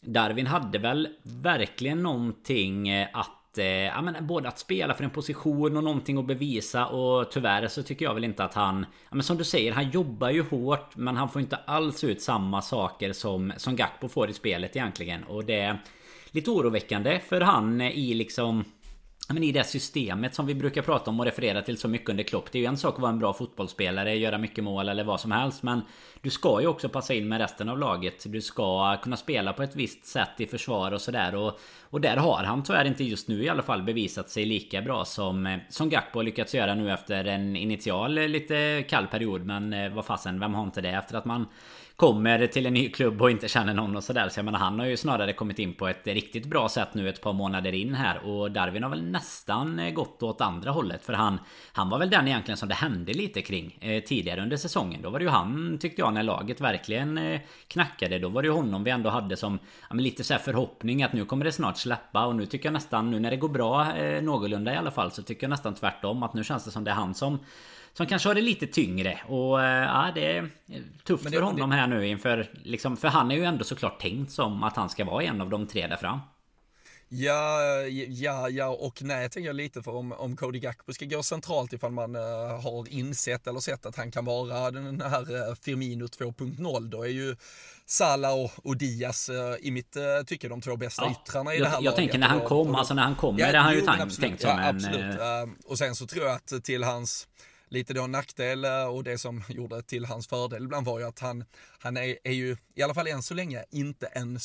[0.00, 5.10] Darwin hade väl verkligen någonting eh, att eh, ja, men både att spela för en
[5.10, 6.86] position och någonting att bevisa.
[6.86, 9.90] Och tyvärr så tycker jag väl inte att han ja, men Som du säger, han
[9.90, 14.30] jobbar ju hårt men han får inte alls ut samma saker som, som Gakpo får
[14.30, 15.24] i spelet egentligen.
[15.24, 15.78] Och det är
[16.30, 18.64] lite oroväckande för han i liksom
[19.28, 22.24] men i det systemet som vi brukar prata om och referera till så mycket under
[22.24, 22.52] Klopp.
[22.52, 25.20] Det är ju en sak att vara en bra fotbollsspelare, göra mycket mål eller vad
[25.20, 25.62] som helst.
[25.62, 25.82] Men
[26.20, 28.24] du ska ju också passa in med resten av laget.
[28.32, 31.34] Du ska kunna spela på ett visst sätt i försvar och sådär.
[31.34, 31.60] Och,
[31.90, 35.04] och där har han tyvärr inte just nu i alla fall bevisat sig lika bra
[35.04, 39.46] som, som Gakpo lyckats göra nu efter en initial lite kall period.
[39.46, 41.46] Men eh, vad fasen, vem har inte det efter att man
[41.96, 44.28] kommer till en ny klubb och inte känner någon och sådär.
[44.28, 47.08] Så jag menar han har ju snarare kommit in på ett riktigt bra sätt nu
[47.08, 48.26] ett par månader in här.
[48.26, 51.04] Och Darwin har väl nästan eh, gått åt andra hållet.
[51.04, 51.40] För han,
[51.72, 55.02] han var väl den egentligen som det hände lite kring eh, tidigare under säsongen.
[55.02, 58.18] Då var det ju han tyckte jag när laget verkligen eh, knackade.
[58.18, 59.58] Då var det ju honom vi ändå hade som
[59.90, 62.26] ja, lite så förhoppning att nu kommer det snart släppa.
[62.26, 65.10] Och nu tycker jag nästan nu när det går bra eh, någorlunda i alla fall
[65.10, 66.22] så tycker jag nästan tvärtom.
[66.22, 67.38] Att nu känns det som det är han som
[67.96, 70.50] som kanske har det lite tyngre och eh, ja, det är
[71.04, 71.76] tufft det, för honom det...
[71.76, 75.04] här nu inför liksom, För han är ju ändå såklart tänkt som att han ska
[75.04, 76.18] vara en av de tre där fram.
[77.08, 77.60] Ja,
[78.08, 81.72] ja, ja och nej tänker jag lite för om, om Cody Gakpo ska gå centralt
[81.72, 82.22] ifall man uh,
[82.62, 87.08] har insett eller sett att han kan vara den här uh, Firmino 2.0 då är
[87.08, 87.36] ju
[87.86, 91.58] Salah och, och Diaz uh, i mitt uh, tycke de två bästa ja, yttrarna i
[91.58, 91.96] jag, det här Jag laget.
[91.96, 93.80] tänker när han kom, alltså när han kom, ja, det har han ju
[94.20, 94.76] tänkt som ja, en...
[94.76, 95.16] Absolut.
[95.66, 97.28] och sen så tror jag att till hans
[97.68, 101.18] lite då nackdel eh, och det som gjorde till hans fördel ibland var ju att
[101.18, 101.44] han,
[101.78, 104.40] han är, är ju, i alla fall än så länge, inte en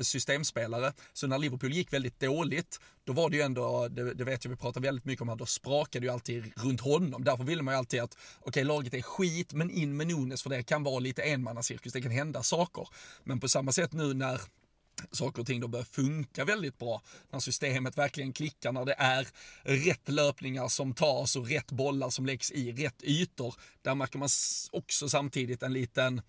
[0.00, 0.92] systemspelare.
[1.12, 4.50] Så när Liverpool gick väldigt dåligt, då var det ju ändå, det, det vet jag
[4.50, 7.24] vi pratar väldigt mycket om här, då sprakade ju alltid runt honom.
[7.24, 10.42] Därför ville man ju alltid att, okej okay, laget är skit, men in med Nunes
[10.42, 12.88] för det kan vara lite enmannacirkus, det kan hända saker.
[13.24, 14.40] Men på samma sätt nu när
[15.10, 17.02] saker och ting då börjar funka väldigt bra.
[17.30, 19.28] När systemet verkligen klickar, när det är
[19.62, 23.54] rätt löpningar som tas och rätt bollar som läggs i rätt ytor.
[23.82, 24.28] Där märker man
[24.72, 26.22] också samtidigt en liten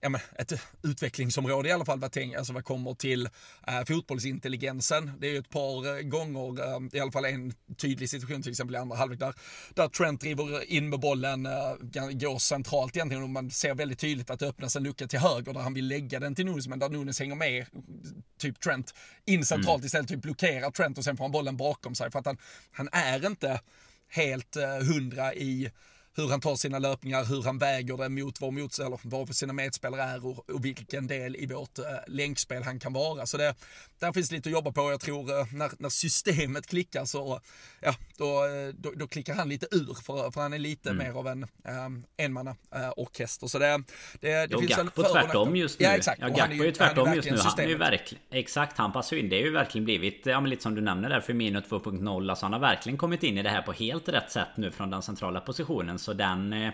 [0.00, 3.28] ja, men ett utvecklingsområde i alla fall vad, tänk, alltså vad kommer till
[3.66, 5.12] äh, fotbollsintelligensen.
[5.20, 8.50] Det är ju ett par äh, gånger, äh, i alla fall en tydlig situation till
[8.50, 9.34] exempel i andra halvlek där,
[9.74, 11.52] där Trent driver in med bollen, äh,
[12.12, 15.52] går centralt egentligen och man ser väldigt tydligt att det öppnas en lucka till höger
[15.52, 17.66] där han vill lägga den till Nunes men där Nunes hänger med,
[18.38, 18.94] typ Trent,
[19.26, 19.86] in centralt mm.
[19.86, 22.38] istället, typ blockerar Trent och sen får han bollen bakom sig för att han,
[22.72, 23.60] han är inte
[24.08, 25.70] helt hundra i
[26.22, 29.52] hur han tar sina löpningar, hur han väger det mot vad, mot, eller vad sina
[29.52, 33.26] medspelare är och, och vilken del i vårt äh, länkspel han kan vara.
[33.26, 33.54] Så det,
[33.98, 34.90] där finns lite att jobba på.
[34.90, 37.40] Jag tror äh, när, när systemet klickar så,
[37.80, 41.06] ja, då, eh, då, då klickar han lite ur för, för han är lite mm.
[41.06, 43.46] mer av en ähm, enmanna-orkester.
[43.46, 43.82] så det, det,
[44.20, 45.86] det jo, finns Gakpo tvärtom just nu.
[45.86, 46.20] Ja, exakt.
[46.20, 47.36] Ja, Gakpo är ju tvärtom just nu.
[47.36, 49.28] Han är ju verkligen, exakt, han passar in.
[49.28, 52.30] Det är ju verkligen blivit, ja men lite som du nämner där, Firmino 2.0.
[52.30, 54.90] Alltså han har verkligen kommit in i det här på helt rätt sätt nu från
[54.90, 55.98] den centrala positionen.
[56.08, 56.52] Så den...
[56.52, 56.72] Eh,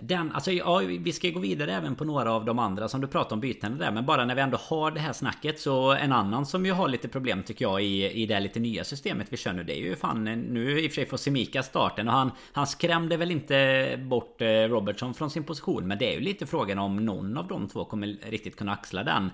[0.00, 3.06] den, alltså ja, vi ska gå vidare även på några av de andra som du
[3.06, 3.90] pratade om bytena där.
[3.90, 6.88] Men bara när vi ändå har det här snacket så en annan som ju har
[6.88, 9.64] lite problem tycker jag i, i det lite nya systemet vi kör nu.
[9.64, 12.30] Det är ju fan eh, nu i och för sig får Semika starten och han,
[12.52, 15.88] han skrämde väl inte bort eh, Robertson från sin position.
[15.88, 19.04] Men det är ju lite frågan om någon av de två kommer riktigt kunna axla
[19.04, 19.30] den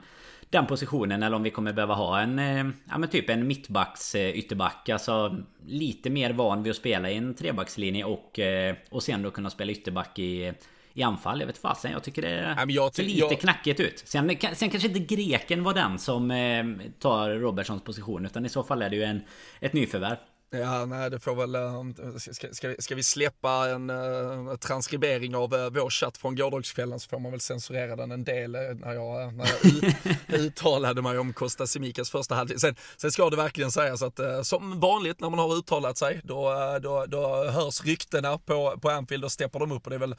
[0.55, 4.15] den positionen eller om vi kommer behöva ha en eh, Ja men typ en mittbacks
[4.15, 4.89] eh, ytterback.
[4.89, 5.37] Alltså
[5.67, 9.51] lite mer van vid att spela i en trebackslinje och eh, Och sen då kunna
[9.51, 10.53] spela ytterback i
[10.97, 12.55] i anfall, jag vet fasen Jag tycker det
[12.95, 13.41] ser lite jag...
[13.41, 14.03] knackigt ut.
[14.07, 16.29] Sen, sen kanske inte greken var den som
[16.99, 19.23] tar Robertsons position Utan i så fall är det ju en
[19.61, 20.17] Ett nyförvärv
[20.59, 25.37] Ja, nej, det får väl, eh, ska, ska, vi, ska vi släppa en uh, transkribering
[25.37, 28.95] av uh, vår chatt från gårdagskvällen så får man väl censurera den en del när
[28.95, 29.95] jag, när jag ut,
[30.41, 32.61] uttalade mig om Costa Simikas första halvlek.
[32.61, 36.21] Sen, sen ska det verkligen sägas att uh, som vanligt när man har uttalat sig
[36.25, 40.01] då, då, då hörs ryktena på, på Anfield och steppar de upp och det är
[40.01, 40.17] väl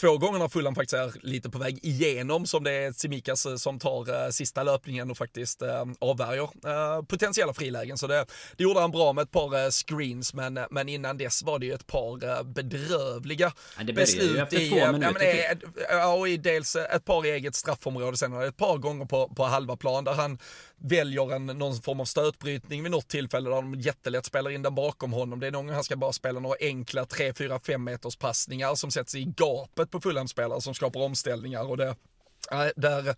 [0.00, 3.78] två gånger när Fulham faktiskt är lite på väg igenom som det är Simikas som
[3.78, 5.62] tar sista löpningen och faktiskt
[5.98, 7.98] avvärjer potentiella frilägen.
[7.98, 11.58] Så det, det gjorde han bra med ett par screens, men, men innan dess var
[11.58, 15.24] det ju ett par eh, bedrövliga ja, det beslut ju efter i, två minuter.
[15.24, 19.04] Ja, men, ja, och i dels ett par i eget straffområde, sen ett par gånger
[19.04, 20.38] på, på halva plan där han
[20.76, 24.74] väljer en, någon form av stötbrytning vid något tillfälle där de jättelätt spelar in den
[24.74, 25.40] bakom honom.
[25.40, 28.74] Det är någon gång han ska bara spela några enkla 3, 4, 5 meters passningar
[28.74, 31.96] som sätts i gapet på Fulham-spelare som skapar omställningar och det
[32.76, 33.14] där,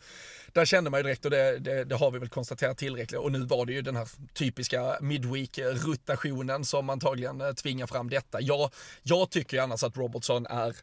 [0.53, 3.33] där kände man ju direkt och det, det, det, har vi väl konstaterat tillräckligt och
[3.33, 8.41] nu var det ju den här typiska midweek-rotationen som antagligen eh, tvingar fram detta.
[8.41, 8.71] Jag,
[9.03, 10.77] jag tycker ju annars att Robertson är,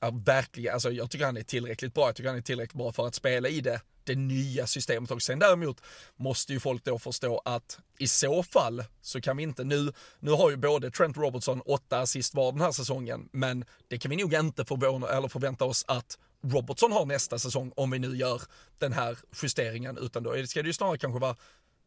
[0.00, 2.92] är verkligen, alltså jag tycker han är tillräckligt bra, jag tycker han är tillräckligt bra
[2.92, 5.26] för att spela i det det nya systemet också.
[5.26, 5.80] Sen däremot
[6.16, 10.30] måste ju folk då förstå att i så fall så kan vi inte nu, nu
[10.30, 14.16] har ju både Trent Robertson åtta assist var den här säsongen, men det kan vi
[14.16, 18.42] nog inte förvåna, eller förvänta oss att Robertson har nästa säsong om vi nu gör
[18.78, 21.36] den här justeringen utan då ska det ju snarare kanske vara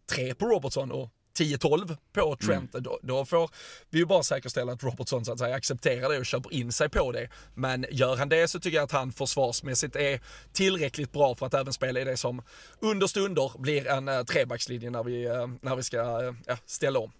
[0.09, 2.73] tre på Robertson och 10-12 på Trent.
[2.73, 2.83] Mm.
[2.83, 3.49] Då, då, får
[3.89, 6.89] vi ju bara säkerställa att Robertson så att säga accepterar det och köper in sig
[6.89, 7.29] på det.
[7.53, 10.19] Men gör han det så tycker jag att han försvarsmässigt är
[10.53, 12.41] tillräckligt bra för att även spela i det som
[12.79, 16.33] under stunder blir en uh, trebackslinje när vi, uh, när vi ska uh,
[16.65, 17.11] ställa om.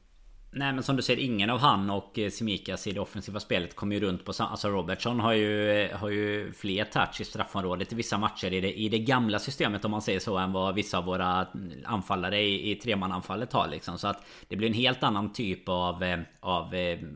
[0.57, 3.75] Nej men som du säger, ingen av han och eh, Simikas i det offensiva spelet
[3.75, 4.49] kommer ju runt på samma...
[4.49, 8.61] Alltså Robertson har ju, eh, har ju fler touch i straffområdet i vissa matcher i
[8.61, 11.71] det, i det gamla systemet om man säger så än vad vissa av våra mm,
[11.85, 13.97] anfallare i, i tremananfallet har liksom.
[13.97, 16.75] Så att det blir en helt annan typ av, eh, av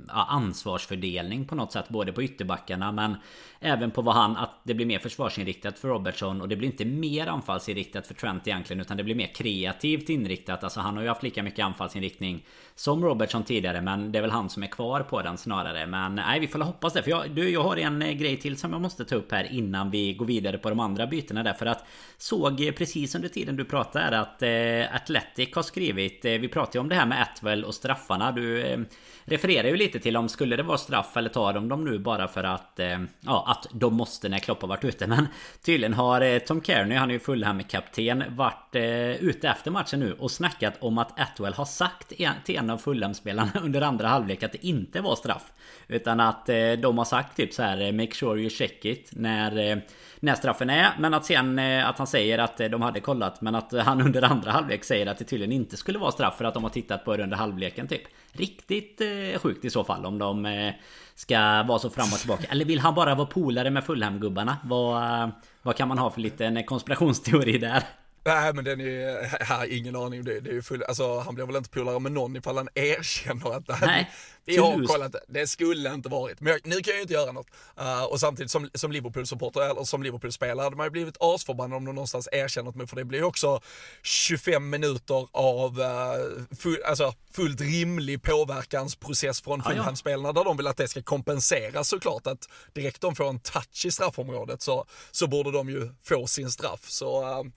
[0.09, 1.89] av ansvarsfördelning på något sätt.
[1.89, 3.15] Både på ytterbackarna men
[3.59, 4.37] även på vad han...
[4.37, 8.47] Att det blir mer försvarsinriktat för Robertson och det blir inte mer anfallsinriktat för Trent
[8.47, 10.63] egentligen utan det blir mer kreativt inriktat.
[10.63, 12.45] Alltså han har ju haft lika mycket anfallsinriktning
[12.75, 15.85] som Robertson tidigare Men det är väl han som är kvar på den snarare.
[15.87, 18.57] Men nej vi får hoppas det För jag, du, jag har en eh, grej till
[18.57, 21.53] som jag måste ta upp här Innan vi går vidare på de andra bytena där.
[21.53, 21.85] För att
[22.17, 26.77] Såg eh, precis under tiden du pratade att eh, Atletic har skrivit eh, Vi pratade
[26.77, 28.31] ju om det här med Atwell och straffarna.
[28.31, 28.79] Du eh,
[29.25, 32.27] refererar ju lite till om skulle det vara straff eller tar de dem nu bara
[32.27, 35.07] för att eh, Ja att de måste när Klopp har varit ute.
[35.07, 35.27] Men
[35.61, 38.83] tydligen har eh, Tom Kearney, han är ju Fulham-kapten Varit eh,
[39.23, 43.51] ute efter matchen nu och snackat om att Atwell har sagt till en av Fulham-spelarna
[43.63, 45.51] under andra halvlek att det inte var straff.
[45.87, 49.09] Utan att eh, de har sagt typ så här eh, Make sure you check it
[49.13, 49.77] när, eh,
[50.19, 53.41] när straffen är Men att sen eh, att han säger att eh, de hade kollat
[53.41, 56.37] Men att eh, han under andra halvlek säger att det tydligen inte skulle vara straff
[56.37, 58.01] för att de har tittat på det under halvleken typ
[58.31, 59.01] Riktigt
[59.41, 60.71] sjukt i så fall om de
[61.15, 64.57] ska vara så fram och tillbaka Eller vill han bara vara polare med Fulham-gubbarna?
[64.63, 67.83] Vad, vad kan man ha för liten konspirationsteori där?
[68.25, 70.23] Nej men den är, jag har ingen aning.
[70.23, 73.55] Det, det är full, alltså, han blir väl inte polare med någon ifall han erkänner
[73.55, 74.09] att Nej,
[74.45, 75.47] vi har kollat det.
[75.47, 76.41] Skulle inte varit.
[76.41, 77.47] Men jag, nu kan jag ju inte göra något.
[77.79, 81.85] Uh, och samtidigt som, som Liverpool-supporter eller som Liverpool-spelare hade man ju blivit asförbannad om
[81.85, 82.87] de någonstans erkänner mig.
[82.87, 83.61] För det blir ju också
[84.03, 90.77] 25 minuter av uh, full, alltså, fullt rimlig påverkansprocess från Fulham-spelarna där de vill att
[90.77, 92.27] det ska kompenseras såklart.
[92.27, 96.51] Att direkt de får en touch i straffområdet så, så borde de ju få sin
[96.51, 96.89] straff.
[96.89, 97.51] Så uh,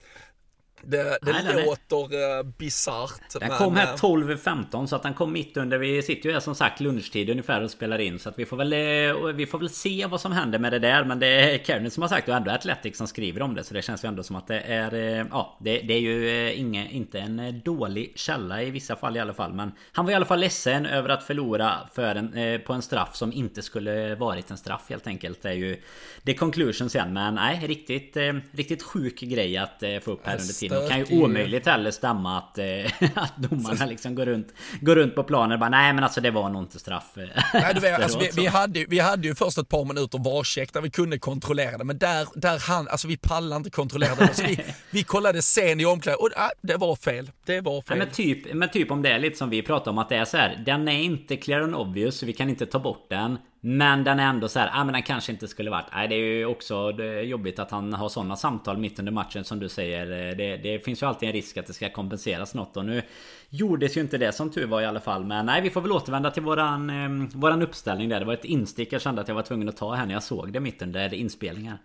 [0.85, 3.39] det, det nej, låter uh, bisarrt.
[3.39, 5.77] Den men, kom här 12.15 eh, så att den kom mitt under.
[5.77, 8.19] Vi sitter ju här som sagt lunchtid ungefär och spelar in.
[8.19, 10.79] Så att vi får väl, uh, vi får väl se vad som händer med det
[10.79, 11.03] där.
[11.03, 13.63] Men det är Karen som har sagt och ändå Atletic som skriver om det.
[13.63, 15.25] Så det känns ju ändå som att det är...
[15.31, 19.33] Ja, det, det, är ju inge, inte en dålig källa i vissa fall i alla
[19.33, 19.53] fall.
[19.53, 23.15] Men han var i alla fall ledsen över att förlora för en, på en straff
[23.15, 25.41] som inte skulle varit en straff helt enkelt.
[25.41, 25.81] Det är ju...
[26.23, 27.13] Det är conclusion sen.
[27.13, 28.17] Men nej, riktigt,
[28.51, 32.37] riktigt sjuk grej att få upp här under tiden det kan ju omöjligt heller stämma
[32.37, 32.65] att, eh,
[33.15, 34.47] att domarna liksom går runt,
[34.81, 37.11] går runt på planen och bara nej men alltså det var nog inte straff.
[37.53, 40.73] Nej, du vet, alltså, vi, vi, hade, vi hade ju först ett par minuter varcheck
[40.73, 44.33] där vi kunde kontrollera det men där, där han, alltså vi pallade inte kontrollera det.
[44.33, 44.59] Så vi,
[44.91, 47.31] vi kollade sen i omklädningsrummet och nej, det var fel.
[47.45, 47.97] Det var fel.
[47.97, 50.15] Ja, men, typ, men typ om det är lite som vi pratade om att det
[50.15, 50.63] är så här.
[50.65, 53.37] Den är inte clear and obvious så vi kan inte ta bort den.
[53.65, 55.85] Men den är ändå så här, ah, men den kanske inte skulle varit.
[55.93, 56.91] Nej, det är ju också
[57.23, 60.05] jobbigt att han har sådana samtal mitt under matchen som du säger.
[60.35, 63.01] Det, det, finns ju alltid en risk att det ska kompenseras något och nu
[63.49, 65.25] gjordes ju inte det som tur var i alla fall.
[65.25, 68.19] Men nej, vi får väl återvända till våran, eh, våran uppställning där.
[68.19, 70.23] Det var ett instick jag kände att jag var tvungen att ta här när jag
[70.23, 71.77] såg det mitt under inspelningen.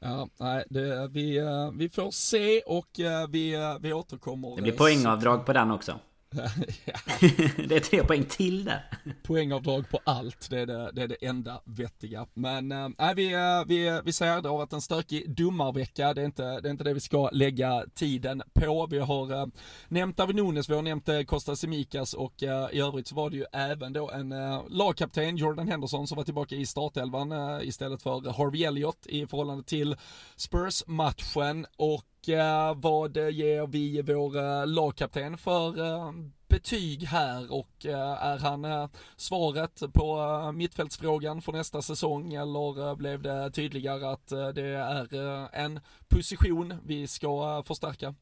[0.00, 4.56] Ja, nej, det, vi, eh, vi får se och eh, vi, eh, vi återkommer.
[4.56, 5.98] Det blir poängavdrag på den också.
[7.68, 8.84] det är tre poäng till där.
[9.22, 12.26] Poängavdrag på allt, det är det, det, är det enda vettiga.
[12.34, 16.20] Men äh, vi, eh, vi, eh, vi säger det har varit en stökig domarvecka, det
[16.20, 18.86] är inte det, är inte det vi ska lägga tiden på.
[18.90, 19.46] Vi har äh,
[19.88, 23.36] nämnt Avinones, vi har nämnt äh, Costa Simikas och äh, i övrigt så var det
[23.36, 28.02] ju även då en äh, lagkapten, Jordan Henderson, som var tillbaka i startelvan äh, istället
[28.02, 29.96] för Harvey Elliott i förhållande till
[30.36, 36.12] Spurs-matchen och Eh, vad ger vi vår eh, lagkapten för eh,
[36.48, 43.22] betyg här och eh, är han eh, svaret på mittfältsfrågan för nästa säsong eller blev
[43.22, 48.14] det tydligare att det är en position vi ska förstärka?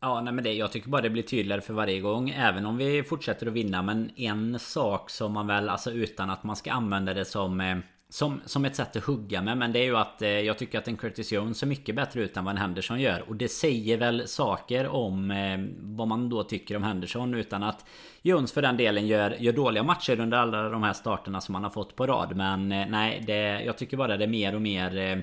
[0.00, 2.30] Ja, nej men det, jag tycker bara det blir tydligare för varje gång.
[2.30, 3.82] Även om vi fortsätter att vinna.
[3.82, 8.40] Men en sak som man väl, alltså utan att man ska använda det som som,
[8.44, 10.88] som ett sätt att hugga med Men det är ju att eh, jag tycker att
[10.88, 13.96] en Curtis Jones ser mycket bättre ut än vad en Henderson gör Och det säger
[13.96, 17.84] väl saker om eh, vad man då tycker om Henderson Utan att
[18.22, 21.64] Jones för den delen gör, gör dåliga matcher under alla de här starterna som han
[21.64, 24.62] har fått på rad Men eh, nej, det, jag tycker bara det är mer och
[24.62, 25.18] mer eh,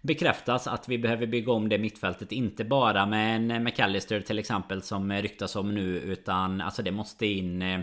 [0.00, 2.32] bekräftas att vi behöver bygga om det mittfältet.
[2.32, 5.98] Inte bara med en McAllister till exempel som ryktas om nu.
[5.98, 7.80] Utan alltså det måste in eh,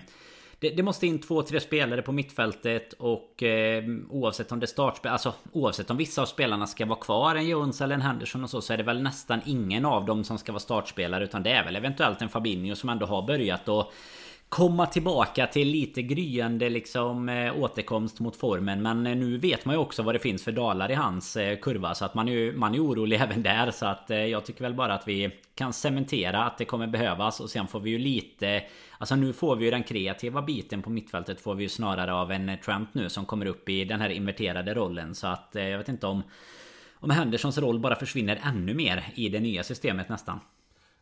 [0.61, 4.67] det, det, måste in två, tre spelare på mittfältet och eh, oavsett om det är
[4.67, 8.43] startspel, alltså oavsett om vissa av spelarna ska vara kvar, en Jones eller en Henderson
[8.43, 11.43] och så, så är det väl nästan ingen av dem som ska vara startspelare utan
[11.43, 13.93] det är väl eventuellt en Fabinho som ändå har börjat och
[14.51, 18.81] komma tillbaka till lite gryende liksom eh, återkomst mot formen.
[18.81, 21.57] Men eh, nu vet man ju också vad det finns för dalar i hans eh,
[21.57, 21.95] kurva.
[21.95, 23.71] Så att man är ju man är orolig även där.
[23.71, 27.39] Så att jag tycker väl bara att vi kan cementera att det kommer behövas.
[27.39, 28.63] Och sen får vi ju lite...
[28.97, 32.31] Alltså nu får vi ju den kreativa biten på mittfältet får vi ju snarare av
[32.31, 35.15] en Trump nu som kommer upp i den här inverterade rollen.
[35.15, 36.23] Så att jag vet inte om...
[37.03, 40.39] Om Hendersons roll bara försvinner ännu mer i det nya systemet nästan.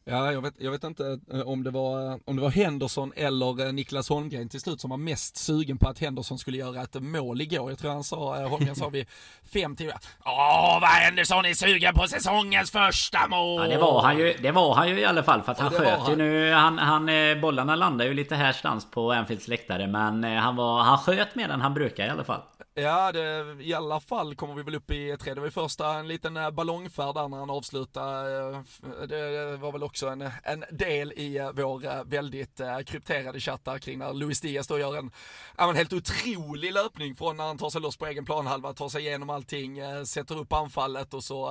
[0.06, 3.66] Ja, jag vet, jag vet inte eh, om det, var, om det var Henderson eller
[3.66, 7.02] eh, Niklas Holmgren till slut som var mest sugen på att Henderson skulle göra ett
[7.02, 7.72] mål igår.
[7.72, 9.08] Jag tror han sa, eh, Holmgren sa vid
[9.54, 9.96] fem timmar.
[10.26, 13.62] Åh, vad Henderson är sugen på säsongens första mål!
[13.62, 15.42] Ja, det var han ju, det var han ju i alla fall.
[15.42, 16.10] För att han sköt han.
[16.10, 17.10] ju nu, han, han,
[17.42, 19.88] bollarna landar ju lite härstans på Anfields läktare.
[19.88, 22.42] Men han, var, han sköt mer än han brukar i alla fall.
[22.82, 25.34] Ja, det, i alla fall kommer vi väl upp i tre.
[25.34, 28.48] Det var ju första en liten eh, ballongfärd där när han avslutade.
[28.48, 34.00] Eh, det var väl också en, en del i eh, vår väldigt krypterade chatt kring
[34.00, 35.12] när Luis Diaz då gör en
[35.58, 39.02] ja, helt otrolig löpning från när han tar sig loss på egen planhalva, tar sig
[39.02, 41.48] igenom allting, sätter upp anfallet och så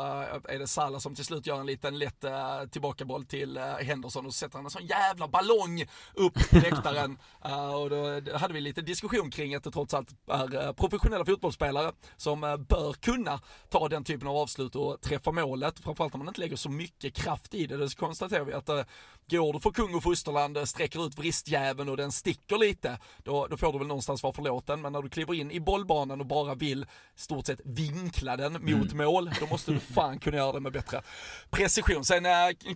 [0.49, 2.25] är det Salah som till slut gör en liten lätt
[2.71, 7.19] tillbakaboll till Henderson och sätter han en sån jävla ballong upp på läktaren.
[7.83, 11.93] och då hade vi lite diskussion kring att det trots allt är professionellt professionella fotbollsspelare
[12.17, 15.79] som eh, bör kunna ta den typen av avslut och träffa målet.
[15.79, 17.77] Framförallt om man inte lägger så mycket kraft i det.
[17.77, 18.83] Det konstaterar vi att eh,
[19.31, 23.47] går du för kung och fosterland, eh, sträcker ut vristjäveln och den sticker lite, då,
[23.47, 24.81] då får du väl någonstans vara förlåten.
[24.81, 28.93] Men när du kliver in i bollbanan och bara vill stort sett vinkla den mot
[28.93, 28.97] mm.
[28.97, 31.03] mål, då måste du fan kunna göra det med bättre
[31.51, 32.05] precision.
[32.05, 32.25] Sen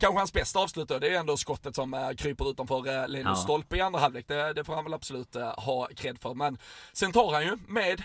[0.01, 3.37] kanske hans bästa avslut då, det är ändå skottet som kryper utanför Linus ja.
[3.37, 4.29] stolpe i andra halvlek.
[4.29, 6.35] Det, det får han väl absolut ha cred för.
[6.35, 6.59] Men
[6.93, 8.03] sen tar han ju med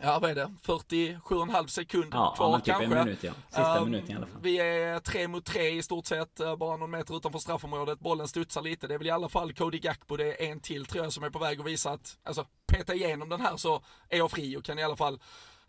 [0.00, 2.84] Ja vad är det, 47,5 sekund ja, kvar ja, typ kanske.
[2.84, 3.32] En minut, ja.
[3.48, 4.40] Sista um, minuten i alla fall.
[4.42, 8.00] Vi är tre mot tre i stort sett, eh, bara någon meter utanför straffområdet.
[8.00, 8.86] Bollen studsar lite.
[8.86, 11.24] Det är väl i alla fall Cody Gakpo, det är en till tror jag som
[11.24, 14.56] är på väg att visa att, alltså peta igenom den här så är jag fri
[14.56, 15.20] och kan i alla fall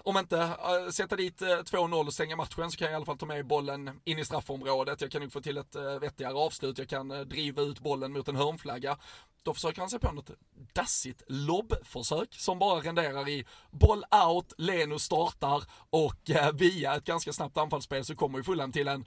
[0.04, 2.96] om inte äh, sätta dit eh, äh, 2-0 och stänga matchen så kan jag i
[2.96, 5.02] alla fall ta med bollen in i straffområdet.
[5.02, 6.78] Jag kan nog få till ett äh, vettigare avslut.
[6.78, 8.98] Jag kan äh, driva ut bollen mot en hörnflagga.
[9.44, 10.32] Då försöker han sig på något
[10.74, 17.58] dassigt lobbförsök som bara renderar i boll out, Leno startar och via ett ganska snabbt
[17.58, 19.06] anfallsspel så kommer ju Fulham till en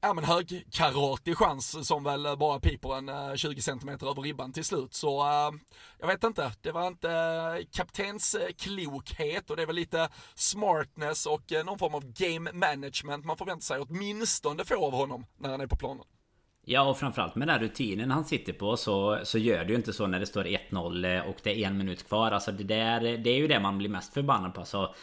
[0.00, 4.64] ja men högkaratig chans som väl bara piper en eh, 20 cm över ribban till
[4.64, 4.94] slut.
[4.94, 5.58] Så uh,
[5.98, 11.52] jag vet inte, det var inte uh, kaptensklokhet och det är väl lite smartness och
[11.52, 15.60] uh, någon form av game management man förväntar sig åtminstone få av honom när han
[15.60, 16.04] är på planen.
[16.70, 19.92] Ja och framförallt med den rutinen han sitter på så, så gör det ju inte
[19.92, 22.30] så när det står 1-0 och det är en minut kvar.
[22.30, 24.60] Alltså det där Det är ju det man blir mest förbannad på.
[24.60, 24.94] Alltså,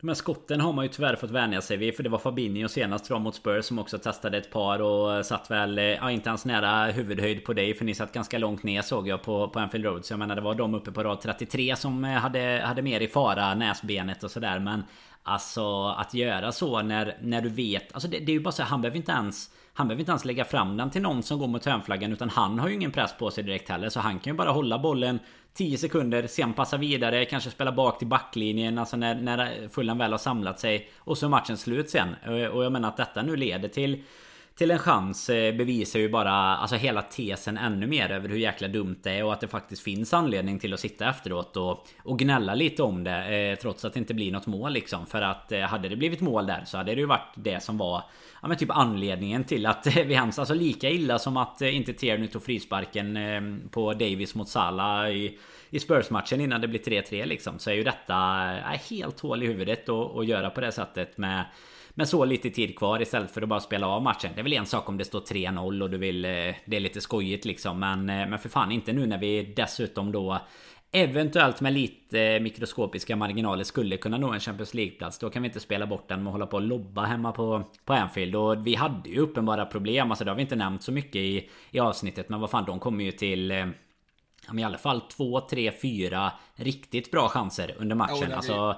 [0.00, 1.96] de här skotten har man ju tyvärr fått vänja sig vid.
[1.96, 5.26] För det var Fabinho senast tror jag mot Spurs som också testade ett par och
[5.26, 5.78] satt väl...
[5.78, 9.08] Eh, ja inte ens nära huvudhöjd på dig för ni satt ganska långt ner såg
[9.08, 10.04] jag på, på Anfield Road.
[10.04, 13.00] Så jag menar det var de uppe på rad 33 som eh, hade, hade mer
[13.00, 14.58] i fara, näsbenet och sådär.
[14.58, 14.82] Men
[15.28, 17.92] Alltså att göra så när, när du vet...
[17.92, 19.50] Alltså det, det är ju bara så här, han behöver inte ens...
[19.76, 22.58] Han behöver inte ens lägga fram den till någon som går mot hörnflaggan utan han
[22.58, 25.18] har ju ingen press på sig direkt heller så han kan ju bara hålla bollen
[25.54, 30.10] 10 sekunder, sen passa vidare, kanske spela bak till backlinjen alltså när, när Fulham väl
[30.10, 32.08] har samlat sig och så är matchen slut sen.
[32.52, 34.02] Och jag menar att detta nu leder till
[34.56, 38.68] till en chans eh, bevisar ju bara alltså hela tesen ännu mer över hur jäkla
[38.68, 42.18] dumt det är och att det faktiskt finns anledning till att sitta efteråt och, och
[42.18, 45.06] gnälla lite om det eh, trots att det inte blir något mål liksom.
[45.06, 47.78] För att eh, hade det blivit mål där så hade det ju varit det som
[47.78, 48.02] var
[48.42, 51.92] ja men typ anledningen till att vi hans alltså lika illa som att eh, inte
[51.92, 53.40] Tierney tog frisparken eh,
[53.70, 55.38] på Davis mot Salah i
[55.70, 57.58] i Spurs-matchen innan det blir 3-3 liksom.
[57.58, 58.14] Så är ju detta
[58.90, 61.44] helt hål i huvudet att göra på det sättet med
[61.98, 64.30] med så lite tid kvar istället för att bara spela av matchen.
[64.34, 66.24] Det är väl en sak om det står 3-0 och du vill...
[66.24, 66.30] Eh,
[66.64, 67.80] det är lite skojigt liksom.
[67.80, 70.40] Men, eh, men för fan inte nu när vi dessutom då
[70.92, 75.18] Eventuellt med lite mikroskopiska marginaler skulle kunna nå en Champions League-plats.
[75.18, 77.62] Då kan vi inte spela bort den med att hålla på och lobba hemma på,
[77.84, 78.36] på Anfield.
[78.36, 80.10] Och vi hade ju uppenbara problem.
[80.10, 82.28] Alltså det har vi inte nämnt så mycket i, i avsnittet.
[82.28, 83.50] Men vad fan, de kommer ju till...
[83.50, 83.66] Eh,
[84.58, 88.32] I alla fall två, tre, fyra riktigt bra chanser under matchen.
[88.32, 88.76] Oh, alltså...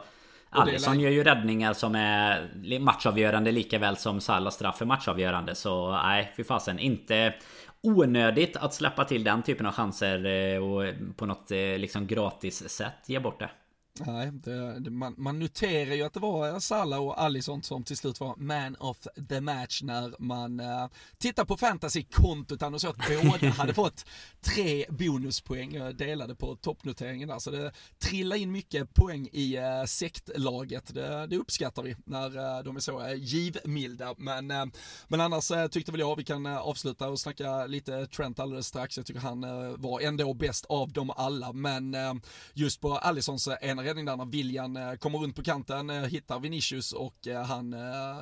[0.50, 5.54] Alisson gör ju räddningar som är matchavgörande lika väl som Salah straff är matchavgörande.
[5.54, 6.78] Så nej, fy fasen.
[6.78, 7.34] Inte
[7.82, 12.68] onödigt att släppa till den typen av chanser eh, och på något eh, liksom gratis
[12.68, 13.50] sätt ge bort det.
[14.06, 17.96] Nej, det, det, man, man, noterar ju att det var Salah och Alisson som till
[17.96, 20.86] slut var man of the match när man uh,
[21.18, 24.04] tittar på fantasy-kontot och så att båda hade fått
[24.40, 27.38] tre bonuspoäng delade på toppnoteringen där.
[27.38, 30.94] Så det trillar in mycket poäng i uh, sektlaget.
[30.94, 34.14] Det, det uppskattar vi när uh, de är så uh, givmilda.
[34.18, 34.64] Men, uh,
[35.08, 38.96] men annars tyckte väl jag vi kan avsluta och snacka lite Trent alldeles strax.
[38.96, 39.40] Jag tycker han
[39.80, 41.52] var ändå bäst av dem alla.
[41.52, 41.96] Men
[42.54, 46.40] just på Alissons ena räddning där när William eh, kommer runt på kanten, eh, hittar
[46.40, 47.76] Vinicius och eh, han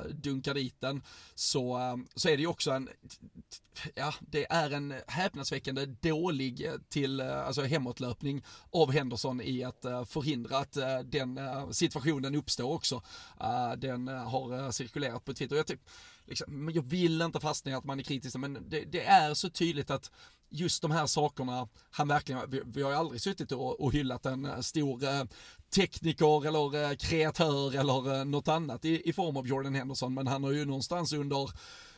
[0.09, 1.01] dunkar dit den.
[1.35, 1.79] Så,
[2.15, 2.89] så är det ju också en,
[3.95, 10.77] ja, det är en häpnadsväckande dålig till, alltså hemåtlöpning av Henderson i att förhindra att
[11.05, 11.39] den
[11.71, 13.01] situationen uppstår också.
[13.77, 15.55] Den har cirkulerat på Twitter.
[15.55, 15.89] Jag typ,
[16.25, 19.49] liksom, jag vill inte fastna i att man är kritisk, men det, det, är så
[19.49, 20.11] tydligt att
[20.49, 24.25] just de här sakerna, han verkligen, vi, vi har ju aldrig suttit och, och hyllat
[24.25, 25.23] en eh, stor eh,
[25.75, 30.27] tekniker eller eh, kreatör eller eh, något annat i, i form av Jordan Henderson, men
[30.27, 31.49] han har ju någonstans under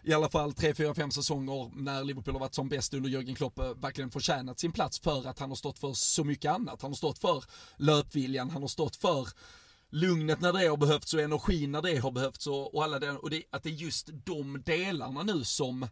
[0.04, 3.36] i alla fall 3, 4, 5 säsonger när Liverpool har varit som bäst under Jörgen
[3.36, 6.82] Klopp eh, verkligen förtjänat sin plats för att han har stått för så mycket annat.
[6.82, 7.44] Han har stått för
[7.78, 9.28] löpviljan, han har stått för
[9.90, 13.12] lugnet när det har behövts och energin när det har behövts och, och alla det,
[13.12, 15.88] och det, att det är just de delarna nu som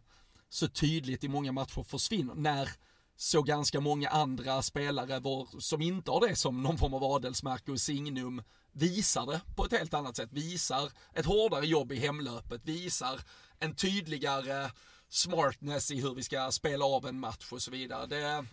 [0.48, 2.68] så tydligt i många matcher försvinner när
[3.16, 7.72] så ganska många andra spelare var, som inte har det som någon form av adelsmärke
[7.72, 12.64] och signum visar det på ett helt annat sätt, visar ett hårdare jobb i hemlöpet,
[12.64, 13.20] visar
[13.58, 14.70] en tydligare
[15.08, 18.06] smartness i hur vi ska spela av en match och så vidare.
[18.06, 18.46] Det,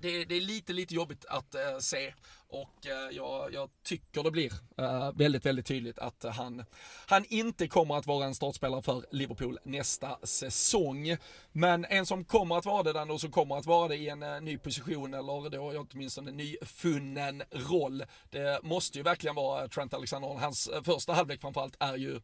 [0.00, 2.14] det, det är lite, lite jobbigt att uh, se
[2.48, 6.64] och uh, jag, jag, tycker det blir uh, väldigt, väldigt tydligt att han,
[7.06, 11.16] han inte kommer att vara en startspelare för Liverpool nästa säsong.
[11.52, 14.08] Men en som kommer att vara det den och som kommer att vara det i
[14.08, 18.04] en ny position eller då åtminstone en nyfunnen roll.
[18.30, 20.28] Det måste ju verkligen vara Trent Alexander.
[20.28, 22.20] Hans första halvlek framförallt är ju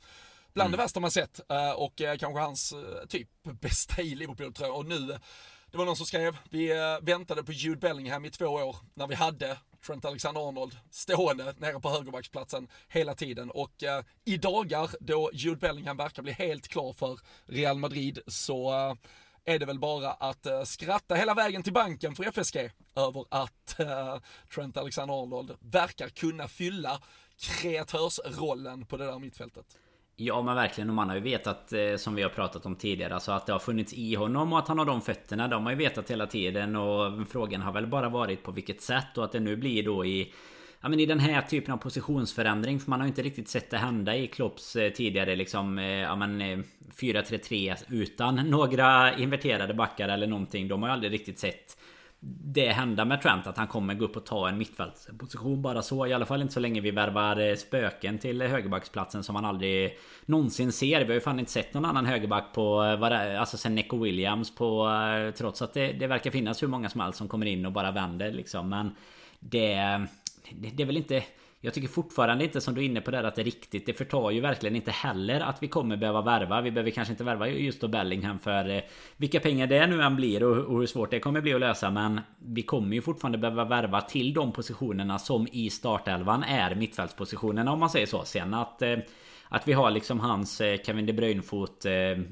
[0.52, 0.70] bland mm.
[0.70, 1.40] det värsta man sett
[1.76, 2.74] och kanske hans
[3.08, 4.78] typ bästa i Liverpool tror jag.
[4.78, 5.18] Och nu
[5.72, 9.06] det var någon som skrev, vi eh, väntade på Jude Bellingham i två år när
[9.06, 15.30] vi hade Trent Alexander-Arnold stående nere på högerbacksplatsen hela tiden och eh, i dagar då
[15.32, 18.94] Jude Bellingham verkar bli helt klar för Real Madrid så eh,
[19.44, 23.80] är det väl bara att eh, skratta hela vägen till banken för FSG över att
[23.80, 24.16] eh,
[24.54, 27.02] Trent Alexander-Arnold verkar kunna fylla
[27.40, 29.78] kreatörsrollen på det där mittfältet.
[30.16, 30.88] Ja men verkligen.
[30.88, 33.52] Och man har ju vetat eh, som vi har pratat om tidigare Alltså att det
[33.52, 35.48] har funnits i honom och att han har de fötterna.
[35.48, 39.18] De har ju vetat hela tiden och frågan har väl bara varit på vilket sätt
[39.18, 40.32] och att det nu blir då i
[40.80, 42.80] Ja men i den här typen av positionsförändring.
[42.80, 45.84] För man har ju inte riktigt sett det hända i Klopps eh, tidigare liksom eh,
[45.84, 46.64] Ja men
[47.00, 50.68] 4-3-3 utan några inverterade backar eller någonting.
[50.68, 51.76] De har ju aldrig riktigt sett
[52.24, 56.06] det hända med Trent att han kommer gå upp och ta en mittfältsposition bara så.
[56.06, 59.98] I alla fall inte så länge vi värvar eh, spöken till högerbacksplatsen som man aldrig
[60.26, 61.00] någonsin ser.
[61.00, 64.54] Vi har ju fan inte sett någon annan högerback på eh, alltså sen Neco Williams
[64.54, 67.66] på eh, trots att det, det verkar finnas hur många som helst som kommer in
[67.66, 68.68] och bara vänder liksom.
[68.68, 68.94] Men
[69.40, 69.74] det,
[70.50, 71.24] det, det är väl inte
[71.64, 73.86] jag tycker fortfarande inte som du är inne på där att det är riktigt.
[73.86, 76.60] Det förtar ju verkligen inte heller att vi kommer behöva värva.
[76.60, 78.82] Vi behöver kanske inte värva just då Bellingham för eh,
[79.16, 81.90] Vilka pengar det nu än blir och, hur svårt det kommer bli att lösa.
[81.90, 87.72] Men Vi kommer ju fortfarande behöva värva till de positionerna som i startelvan är mittfältspositionerna
[87.72, 88.24] om man säger så.
[88.24, 88.96] Sen att eh,
[89.48, 91.86] att vi har liksom hans eh, Kevin De Bruyne-fot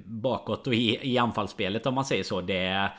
[0.04, 2.40] bakåt och i, i anfallsspelet om man säger så.
[2.40, 2.90] Det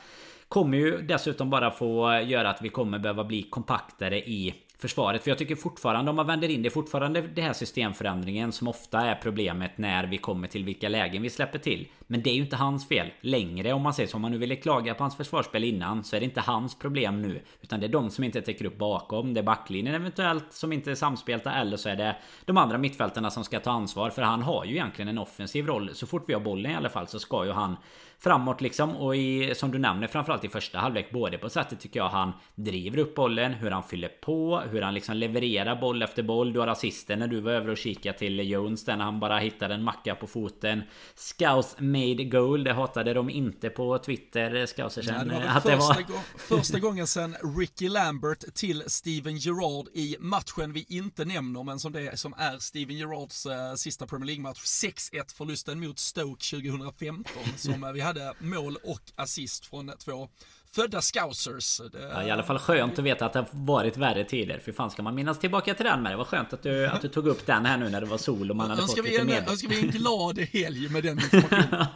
[0.48, 5.24] kommer ju dessutom bara få göra att vi kommer behöva bli kompaktare i försvaret.
[5.24, 8.68] För jag tycker fortfarande om man vänder in det är fortfarande det här systemförändringen som
[8.68, 11.88] ofta är problemet när vi kommer till vilka lägen vi släpper till.
[12.08, 14.16] Men det är ju inte hans fel längre om man säger så.
[14.16, 17.22] Om man nu ville klaga på hans försvarsspel innan så är det inte hans problem
[17.22, 17.42] nu.
[17.62, 19.34] Utan det är de som inte täcker upp bakom.
[19.34, 22.16] Det är backlinjen eventuellt som inte är samspelta eller så är det
[22.46, 24.10] de andra mittfältarna som ska ta ansvar.
[24.10, 25.90] För han har ju egentligen en offensiv roll.
[25.94, 27.76] Så fort vi har bollen i alla fall så ska ju han
[28.24, 28.96] framåt liksom.
[28.96, 31.12] Och i, som du nämner framförallt i första halvlek.
[31.12, 34.94] Både på sättet tycker jag han driver upp bollen, hur han fyller på, hur han
[34.94, 36.54] liksom levererar boll efter boll.
[36.54, 39.40] Du har assisten när du var över och kikade till Jones där när han bara
[39.40, 40.82] hittade en macka på foten.
[41.16, 42.64] Scouts made goal.
[42.64, 45.28] Det hatade de inte på Twitter, Scousersen.
[45.28, 45.96] det var att första, det var...
[46.02, 51.80] Gång, första gången sen Ricky Lambert till Steven Gerrard i matchen vi inte nämner, men
[51.80, 54.60] som det som är Steven Gerrards uh, sista Premier League-match.
[54.64, 57.24] 6-1 förlusten mot Stoke 2015
[57.58, 60.30] som vi hade mål och assist från två
[60.76, 61.82] födda scousers.
[61.92, 62.12] Det...
[62.14, 64.60] Ja, I alla fall skönt att veta att det har varit värre tider.
[64.60, 66.12] För fan ska man minnas tillbaka till den med.
[66.12, 68.18] Det var skönt att du, att du tog upp den här nu när det var
[68.18, 69.44] sol och man hade fått lite mer.
[69.50, 71.88] Önskar vi en glad helg med den informationen.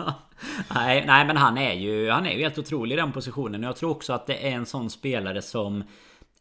[0.75, 3.63] nej, nej, men han är ju, han är ju helt otrolig i den positionen.
[3.63, 5.83] Jag tror också att det är en sån spelare som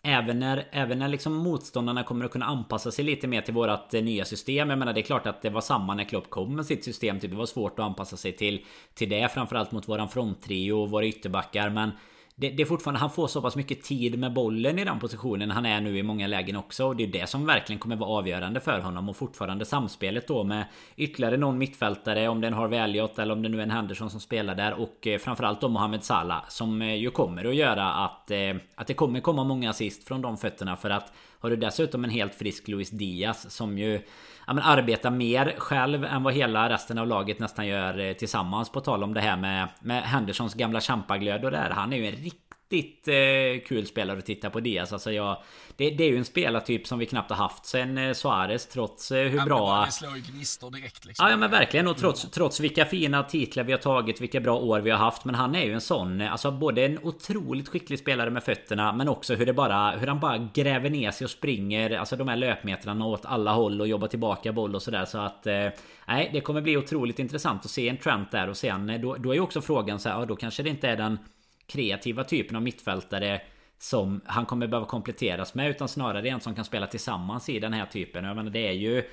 [0.06, 3.94] Även när, även när liksom motståndarna kommer att kunna anpassa sig lite mer till vårat
[3.94, 4.70] eh, nya system.
[4.70, 7.20] Jag menar det är klart att det var samma när Klopp kom med sitt system.
[7.20, 9.28] Typ, det var svårt att anpassa sig till, till det.
[9.34, 11.70] Framförallt mot våran fronttrio och våra ytterbackar.
[11.70, 11.90] Men
[12.36, 15.50] det, det, är fortfarande, han får så pass mycket tid med bollen i den positionen
[15.50, 16.86] han är nu i många lägen också.
[16.86, 19.08] Och det är det som verkligen kommer vara avgörande för honom.
[19.08, 20.64] Och fortfarande samspelet då med
[20.96, 22.28] ytterligare någon mittfältare.
[22.28, 24.54] Om det är en Harvey Elliot eller om det nu är en Henderson som spelar
[24.54, 24.72] där.
[24.72, 26.44] Och eh, framförallt då Mohamed Salah.
[26.48, 30.22] Som eh, ju kommer att göra att, eh, att det kommer komma många assist från
[30.22, 30.76] de fötterna.
[30.76, 31.12] För att
[31.44, 34.00] har du dessutom en helt frisk Luis Diaz som ju
[34.46, 38.72] ja, men arbetar mer själv än vad hela resten av laget nästan gör eh, tillsammans.
[38.72, 41.70] På tal om det här med, med Hendersons gamla champaglöd och det här.
[41.70, 44.92] Han är ju en riktig riktigt eh, kul spelare att titta på Diaz.
[44.92, 45.42] Alltså jag,
[45.76, 49.10] det, det, är ju en spelartyp som vi knappt har haft sen eh, Suarez trots
[49.12, 49.84] eh, hur ja, bra...
[49.84, 51.28] Det slår ju gnistor direkt liksom.
[51.30, 51.88] Ja, men verkligen.
[51.88, 55.24] Och trots, trots vilka fina titlar vi har tagit, vilka bra år vi har haft.
[55.24, 58.92] Men han är ju en sån, eh, alltså både en otroligt skicklig spelare med fötterna,
[58.92, 62.28] men också hur det bara, hur han bara gräver ner sig och springer, alltså de
[62.28, 65.04] här löpmetrarna åt alla håll och jobbar tillbaka boll och sådär.
[65.04, 65.68] Så att, eh,
[66.08, 69.30] nej, det kommer bli otroligt intressant att se en Trent där och sen, då, då
[69.30, 71.18] är ju också frågan så här, ja, då kanske det inte är den
[71.66, 73.40] kreativa typen av mittfältare
[73.78, 77.72] som han kommer behöva kompletteras med utan snarare en som kan spela tillsammans i den
[77.72, 78.24] här typen.
[78.24, 79.04] Jag menar det är ju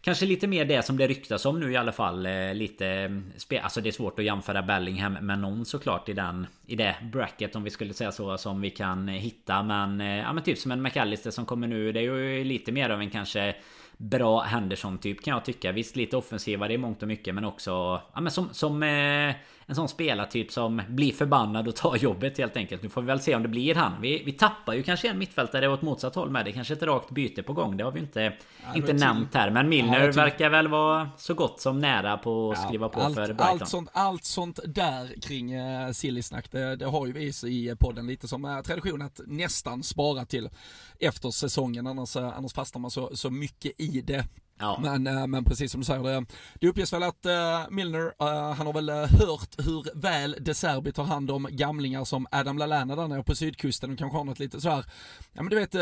[0.00, 2.26] Kanske lite mer det som det ryktas om nu i alla fall.
[2.26, 2.86] Eh, lite...
[2.86, 3.32] Mm,
[3.62, 6.46] alltså det är svårt att jämföra Bellingham med någon såklart i den...
[6.66, 9.62] I det bracket om vi skulle säga så som vi kan hitta.
[9.62, 10.00] Men...
[10.00, 11.92] Eh, ja men typ som en McAllister som kommer nu.
[11.92, 13.54] Det är ju lite mer av en kanske
[13.98, 15.72] bra Henderson-typ kan jag tycka.
[15.72, 17.70] Visst lite offensivare i mångt och mycket men också...
[18.14, 18.48] Ja men som...
[18.52, 19.34] som eh,
[19.68, 22.82] en sån spelartyp som blir förbannad och tar jobbet helt enkelt.
[22.82, 24.00] Nu får vi väl se om det blir han.
[24.00, 26.44] Vi, vi tappar ju kanske en mittfältare åt motsatt håll med.
[26.44, 27.76] Det kanske ett rakt byte på gång.
[27.76, 28.32] Det har vi inte,
[28.64, 29.50] ja, inte nämnt här.
[29.50, 33.14] Men Milner ja, verkar väl vara så gott som nära på att skriva på allt,
[33.14, 33.46] för Brighton.
[33.48, 38.06] Allt sånt, allt sånt där kring uh, Silly-snack, det, det, har ju vi i podden
[38.06, 40.50] lite som uh, tradition att nästan spara till
[40.98, 41.86] efter säsongen.
[41.86, 44.26] Annars, uh, annars fastnar man så, så mycket i det.
[44.60, 44.78] Ja.
[44.82, 46.26] Men, eh, men precis som du säger, det,
[46.60, 50.92] det uppges väl att eh, Milner, eh, han har väl hört hur väl De Serbi
[50.92, 54.38] tar hand om gamlingar som Adam Lallana där nere på sydkusten och kanske har något
[54.38, 54.84] lite så här,
[55.32, 55.74] ja men du vet,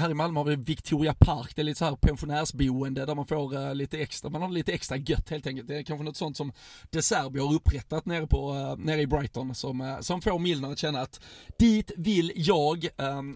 [0.00, 3.26] här i Malmö har vi Victoria Park, det är lite så här pensionärsboende där man
[3.26, 5.68] får lite extra, man har lite extra gött helt enkelt.
[5.68, 6.52] Det är kanske något sånt som
[6.90, 11.00] De Serbi har upprättat nere, på, nere i Brighton som, som får Milner att känna
[11.00, 11.20] att
[11.58, 12.88] dit vill jag,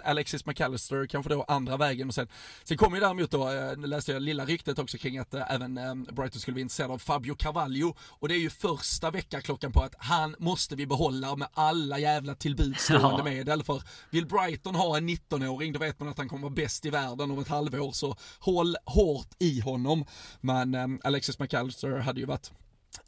[0.04, 2.28] Alexis McAllister kanske då andra vägen och sen,
[2.64, 3.50] sen kommer ju däremot då,
[3.86, 6.90] läste jag lilla ryktet ryktet också kring att äh, även äh, Brighton skulle bli intresserad
[6.90, 11.36] av Fabio Carvalho och det är ju första veckaklockan på att han måste vi behålla
[11.36, 13.24] med alla jävla tillbudstående ja.
[13.24, 16.86] medel för vill Brighton ha en 19-åring då vet man att han kommer vara bäst
[16.86, 20.04] i världen om ett halvår så håll hårt i honom.
[20.40, 22.52] Men äh, Alexis McAllister hade ju varit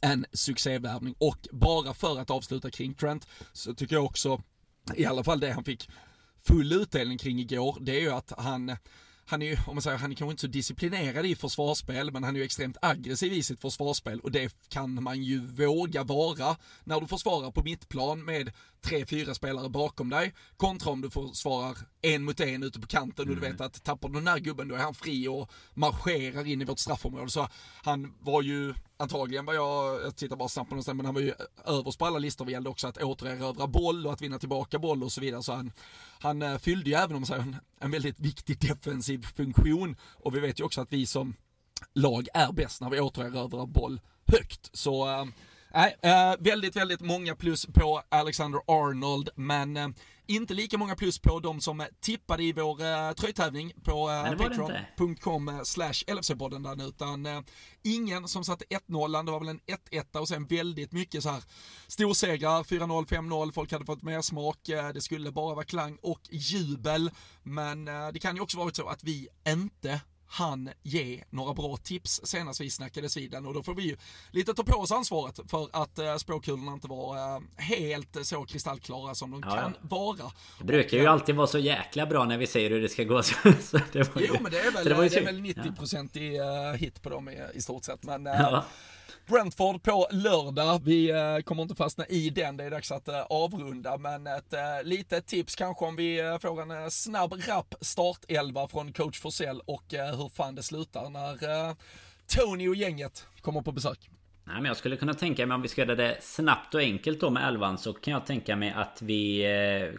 [0.01, 4.41] en succévärvning och bara för att avsluta kring Trent så tycker jag också
[4.95, 5.89] i alla fall det han fick
[6.43, 8.77] full utdelning kring igår, det är ju att han
[9.25, 12.23] han är ju, om man säger, han är kanske inte så disciplinerad i försvarsspel, men
[12.23, 16.57] han är ju extremt aggressiv i sitt försvarsspel och det kan man ju våga vara
[16.83, 18.51] när du försvarar på mittplan med
[18.81, 23.25] tre, fyra spelare bakom dig, kontra om du försvarar en mot en ute på kanten
[23.25, 23.41] och mm.
[23.41, 26.61] du vet att tappar du den här gubben då är han fri och marscherar in
[26.61, 27.31] i vårt straffområde.
[27.31, 27.47] Så
[27.83, 31.21] han var ju antagligen var jag, jag tittar bara snabbt på någonstans, men han var
[31.21, 31.33] ju
[31.65, 35.03] överst på alla listor vad gällde också att återerövra boll och att vinna tillbaka boll
[35.03, 35.43] och så vidare.
[35.43, 35.71] Så han,
[36.19, 40.35] han eh, fyllde ju även om man säger en, en väldigt viktig defensiv funktion och
[40.35, 41.35] vi vet ju också att vi som
[41.93, 44.69] lag är bäst när vi återerövrar boll högt.
[44.73, 45.09] Så
[45.73, 49.89] äh, äh, väldigt, väldigt många plus på Alexander Arnold, men äh,
[50.35, 55.61] inte lika många plus på de som tippade i vår äh, tröjtävling på äh, patreon.com
[55.63, 57.41] slash LFC-podden där utan äh,
[57.83, 61.43] ingen som satte 1-0, det var väl en 1-1 och sen väldigt mycket så här
[61.87, 66.21] storsegrar, 4-0, 5-0, folk hade fått mer smak, äh, det skulle bara vara klang och
[66.31, 67.11] jubel,
[67.43, 70.01] men det kan ju också varit så att vi inte
[70.31, 73.97] han ge några bra tips senast vi snackades vid den och då får vi ju
[74.31, 79.15] lite ta på oss ansvaret för att äh, spåkulorna inte var äh, helt så kristallklara
[79.15, 79.87] som de ja, kan ja.
[79.87, 80.31] vara.
[80.59, 83.23] Det brukar ju alltid vara så jäkla bra när vi säger hur det ska gå.
[83.23, 83.39] Så,
[83.91, 86.21] det var ju, jo men det är väl, det, det är väl 90% ja.
[86.21, 88.03] i, uh, hit på dem i, i stort sett.
[88.03, 88.63] Men uh,
[89.25, 90.81] Brentford på lördag.
[90.85, 94.53] Vi eh, kommer inte fastna i den, det är dags att eh, avrunda, men ett
[94.53, 99.83] eh, litet tips kanske om vi får en snabb, rapp startelva från coach Forsell och
[99.89, 101.75] hur fan det slutar när
[102.27, 104.09] Tony och gänget kommer på besök.
[104.43, 107.19] Nej, men jag skulle kunna tänka mig om vi ska göra det snabbt och enkelt
[107.19, 109.45] då med elvan så kan jag tänka mig att vi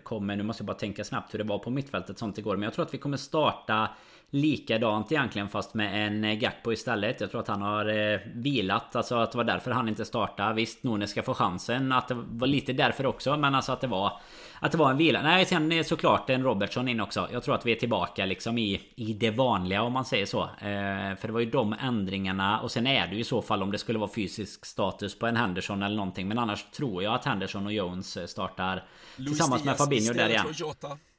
[0.03, 2.63] kommer, nu måste jag bara tänka snabbt hur det var på mittfältet sånt igår, men
[2.63, 3.91] jag tror att vi kommer starta
[4.35, 7.21] likadant egentligen fast med en eh, Gakpo istället.
[7.21, 8.97] Jag tror att han har eh, vilat.
[8.97, 10.55] Alltså att det var därför han inte startade.
[10.55, 11.93] Visst, Nune ska få chansen.
[11.93, 13.37] Att det var lite därför också.
[13.37, 14.21] Men alltså att det var...
[14.61, 15.23] Att det var en vila.
[15.23, 17.29] Nej, sen är såklart en Robertson in också.
[17.33, 20.43] Jag tror att vi är tillbaka liksom i, i det vanliga om man säger så.
[20.43, 22.61] Eh, för det var ju de ändringarna.
[22.61, 25.27] Och sen är det ju i så fall om det skulle vara fysisk status på
[25.27, 26.29] en Henderson eller någonting.
[26.29, 28.85] Men annars tror jag att Henderson och Jones startar
[29.17, 30.47] Louis tillsammans med Fabinho där igen.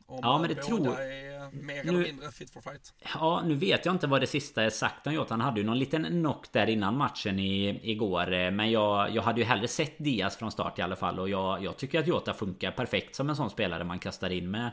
[0.05, 0.99] Om ja, men det tror...
[0.99, 2.93] är mer eller mindre fit for fight.
[3.13, 5.33] Ja, nu vet jag inte vad det sista är sagt om Jota.
[5.33, 8.33] Han hade ju någon liten knock där innan matchen i, igår.
[8.33, 11.19] Eh, men jag, jag hade ju hellre sett Diaz från start i alla fall.
[11.19, 14.51] Och jag, jag tycker att Jota funkar perfekt som en sån spelare man kastar in
[14.51, 14.71] med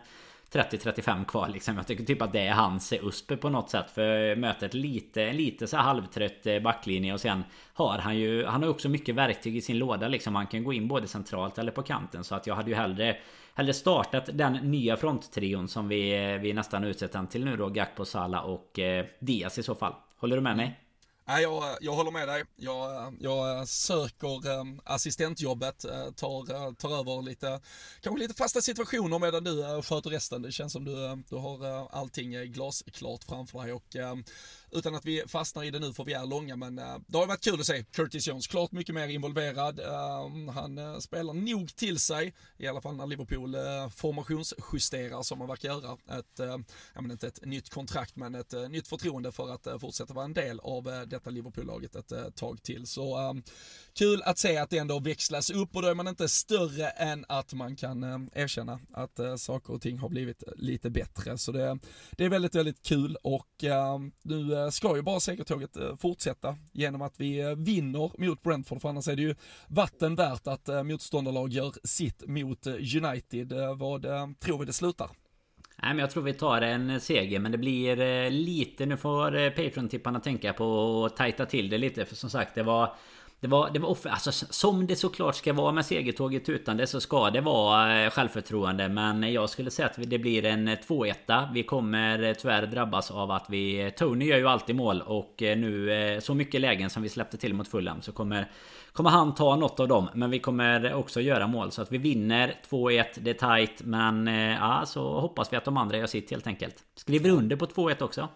[0.53, 1.76] 30-35 kvar liksom.
[1.76, 3.91] Jag tycker typ att det är hans USP på något sätt.
[3.91, 8.45] För mötet lite, lite så halvtrött eh, backlinje och sen har han ju...
[8.45, 10.35] Han har också mycket verktyg i sin låda liksom.
[10.35, 12.24] Han kan gå in både centralt eller på kanten.
[12.24, 13.16] Så att jag hade ju hellre
[13.57, 17.68] eller startat den nya fronttrion som vi, eh, vi nästan utsett den till nu då.
[17.68, 19.94] Gakpo, Sala och eh, Diaz i så fall.
[20.16, 20.66] Håller du med mig?
[20.66, 20.76] Mm.
[21.30, 22.44] Nej, jag, jag håller med dig.
[22.57, 27.61] Jag, jag söker eh, assistentjobbet, eh, tar, eh, tar över lite,
[28.01, 30.42] kanske lite fasta situationer medan du eh, sköter resten.
[30.42, 33.96] Det känns som du, eh, du har allting glasklart framför dig och
[34.72, 37.26] utan att vi fastnar i det nu för vi är långa men uh, det har
[37.26, 39.80] varit kul att se Curtis Jones klart mycket mer involverad.
[39.80, 43.56] Uh, han uh, spelar nog till sig, i alla fall när Liverpool
[43.96, 46.18] formationsjusterar som man verkar göra.
[46.18, 46.64] Ett,
[46.94, 50.32] ja, men inte ett nytt kontrakt men ett nytt förtroende för att fortsätta vara en
[50.32, 52.86] del av detta Liverpool-laget ett tag till.
[52.86, 53.36] Så
[53.98, 57.24] kul att se att det ändå växlas upp och då är man inte större än
[57.28, 61.38] att man kan erkänna att saker och ting har blivit lite bättre.
[61.38, 61.78] Så det,
[62.10, 63.64] det är väldigt, väldigt kul och
[64.22, 68.80] nu Eh, ska ju bara segertåget eh, fortsätta genom att vi eh, vinner mot Brentford,
[68.80, 69.34] för annars är det ju
[69.68, 73.52] vatten värt att motståndarlag gör sitt mot United.
[73.76, 74.02] Vad
[74.40, 75.11] tror vi det slutar?
[75.82, 80.20] Nej men jag tror vi tar en seger men det blir lite, nu får Patreon-tipparna
[80.20, 82.94] tänka på att tajta till det lite för som sagt det var
[83.41, 86.86] det var, det var off- alltså som det såklart ska vara med segertåget utan det
[86.86, 88.88] så ska det vara eh, självförtroende.
[88.88, 93.11] Men jag skulle säga att det blir en eh, 2-1 Vi kommer eh, tyvärr drabbas
[93.11, 97.09] av att vi Tony gör ju alltid mål och nu så mycket lägen som vi
[97.09, 98.51] släppte till mot Fulham så kommer
[98.93, 100.09] Kommer han ta något av dem.
[100.14, 101.70] Men vi kommer också göra mål.
[101.70, 104.26] Så att vi vinner 2-1 Det är tight men
[104.61, 106.74] ja så hoppas vi att de andra gör sitt helt enkelt.
[106.97, 108.28] Skriver under på 2-1 också.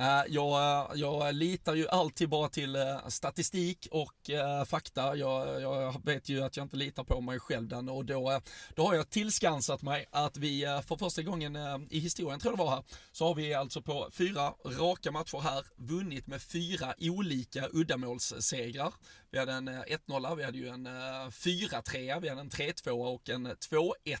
[0.00, 4.30] Eh, jag, eh, jag litar ju alltid bara till eh, statistik och
[4.66, 5.16] fakta.
[5.16, 8.40] Jag, jag, vet ju att jag inte litar på mig själv den och då,
[8.74, 11.56] då har jag tillskansat mig att vi för första gången
[11.90, 15.40] i historien, tror jag det var här, så har vi alltså på fyra raka matcher
[15.40, 18.94] här vunnit med fyra olika uddamålssegrar.
[19.30, 23.46] Vi hade en 1-0, vi hade ju en 4-3, vi hade en 3-2 och en
[23.46, 24.18] 2-1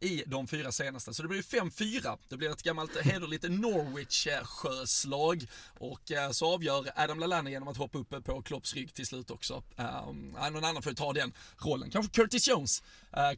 [0.00, 1.14] i de fyra senaste.
[1.14, 2.18] Så det blir 5-4.
[2.28, 5.46] Det blir ett gammalt hederligt Norwich-sjöslag
[5.78, 9.30] och eh, så avgör Adam Lallana genom att hoppa upp på Klopps rygg till slut
[9.30, 9.62] också.
[9.76, 11.90] Um, någon annan får ju ta den rollen.
[11.90, 12.82] Kanske Curtis Jones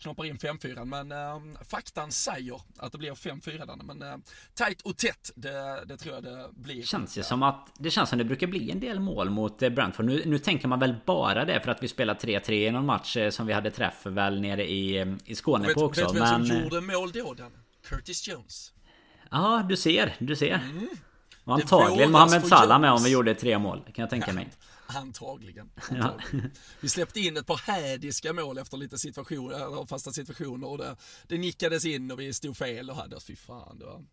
[0.01, 3.77] knoppar in 5-4 men uh, faktan säger att det blir 5-4 där.
[3.85, 4.17] Men uh,
[4.55, 6.83] tight och tätt, det, det tror jag det blir.
[6.83, 10.07] Känns ju som att det känns som det brukar bli en del mål mot Brentford.
[10.07, 13.17] Nu, nu tänker man väl bara det för att vi spelar 3-3 i någon match
[13.31, 16.13] som vi hade träff väl nere i, i Skåne vet, på också.
[16.13, 17.53] Vet vem som gjorde mål då Dan?
[17.85, 18.73] Curtis Jones.
[19.31, 20.55] Ja, du ser, du ser.
[20.55, 20.89] Mm.
[21.45, 24.49] Och antagligen Mohamed Salah med om vi gjorde tre mål, kan jag tänka mig.
[24.87, 25.71] Antagligen.
[25.91, 26.51] antagligen.
[26.53, 26.61] Ja.
[26.81, 31.39] Vi släppte in ett par hädiska mål efter lite situationer, fasta situationer och det, det
[31.39, 33.79] nickades in och vi stod fel och hade, fy fan.
[33.79, 34.05] Det var,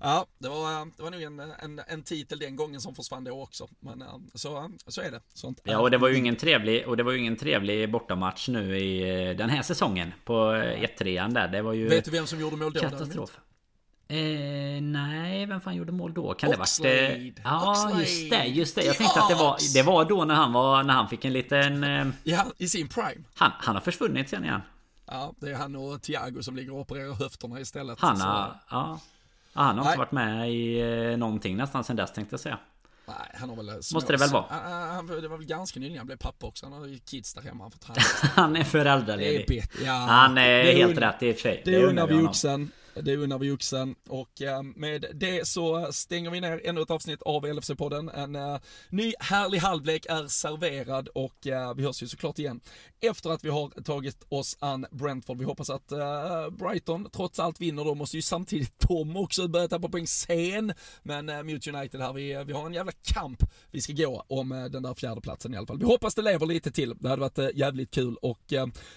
[0.00, 3.42] ja, det var, det var nog en, en, en titel den gången som försvann då
[3.42, 3.68] också.
[3.80, 4.04] Men
[4.34, 5.20] så, så är det.
[5.34, 8.48] Sånt ja, och det var ju ingen trevlig, och det var ju ingen trevlig bortamatch
[8.48, 11.48] nu i eh, den här säsongen på 1-3 eh, där.
[11.48, 11.88] Det var ju...
[11.88, 12.80] Vet du vem som gjorde mål då?
[12.80, 13.40] Katastrof.
[14.10, 16.34] Eh, nej, vem fan gjorde mål då?
[16.34, 16.90] Kan Oxlade.
[16.90, 17.38] det varit...
[17.38, 18.82] Eh, ja, just det, just det.
[18.82, 21.32] Jag tänkte att det var, det var då när han var, när han fick en
[21.32, 21.84] liten...
[21.84, 23.24] Eh, ja, i sin prime.
[23.34, 24.60] Han, han har försvunnit sen igen.
[25.06, 28.00] Ja, det är han och Thiago som ligger och opererar höfterna istället.
[28.00, 29.00] Han har, ja.
[29.52, 29.92] Han har nej.
[29.92, 32.58] inte varit med i eh, någonting nästan sen dess tänkte jag säga.
[33.06, 34.44] Nej, han har väl små, Måste det väl vara?
[34.50, 36.66] Han, det var väl ganska nyligen han blev pappa också.
[36.66, 37.70] Han har ju kids där hemma.
[37.84, 37.96] Han,
[38.34, 39.62] han är föräldraledig.
[39.84, 41.62] Ja, han är helt rätt i och för sig.
[41.64, 42.70] Det, det unnar vi oxen.
[43.02, 47.22] Det unnar vi oxen och eh, med det så stänger vi ner ännu ett avsnitt
[47.22, 48.10] av LFC-podden.
[48.14, 48.58] En eh,
[48.90, 52.60] ny härlig halvlek är serverad och eh, vi hörs ju såklart igen
[53.00, 55.38] efter att vi har tagit oss an Brentford.
[55.38, 55.92] Vi hoppas att
[56.52, 57.84] Brighton trots allt vinner.
[57.84, 60.72] De måste ju samtidigt de också börja tappa poäng sen.
[61.02, 64.48] Men Mute mot United här, vi, vi har en jävla kamp vi ska gå om
[64.48, 65.78] den där fjärde platsen i alla fall.
[65.78, 66.94] Vi hoppas det lever lite till.
[67.00, 68.52] Det hade varit jävligt kul och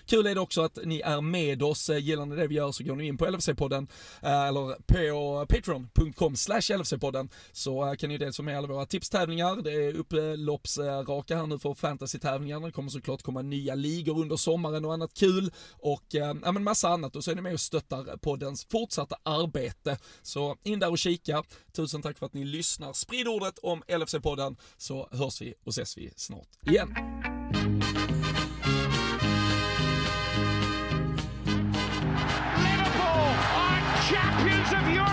[0.06, 1.90] kul är det också att ni är med oss.
[1.90, 3.88] Gillar ni det vi gör så går ni in på LFC-podden
[4.22, 8.86] Eh, eller på patreon.com slash LFC-podden så eh, kan ni dels vara med alla våra
[8.86, 9.62] tipstävlingar.
[9.62, 12.66] Det är upploppsraka här nu för fantasy-tävlingarna.
[12.66, 16.64] Det kommer såklart komma nya ligor under sommaren och annat kul och eh, ja, men
[16.64, 19.98] massa annat och så är ni med och stöttar poddens fortsatta arbete.
[20.22, 21.44] Så in där och kika.
[21.72, 22.94] Tusen tack för att ni lyssnar.
[22.94, 26.96] Sprid ordet om LFC-podden så hörs vi och ses vi snart igen.
[34.74, 35.11] Of Europe.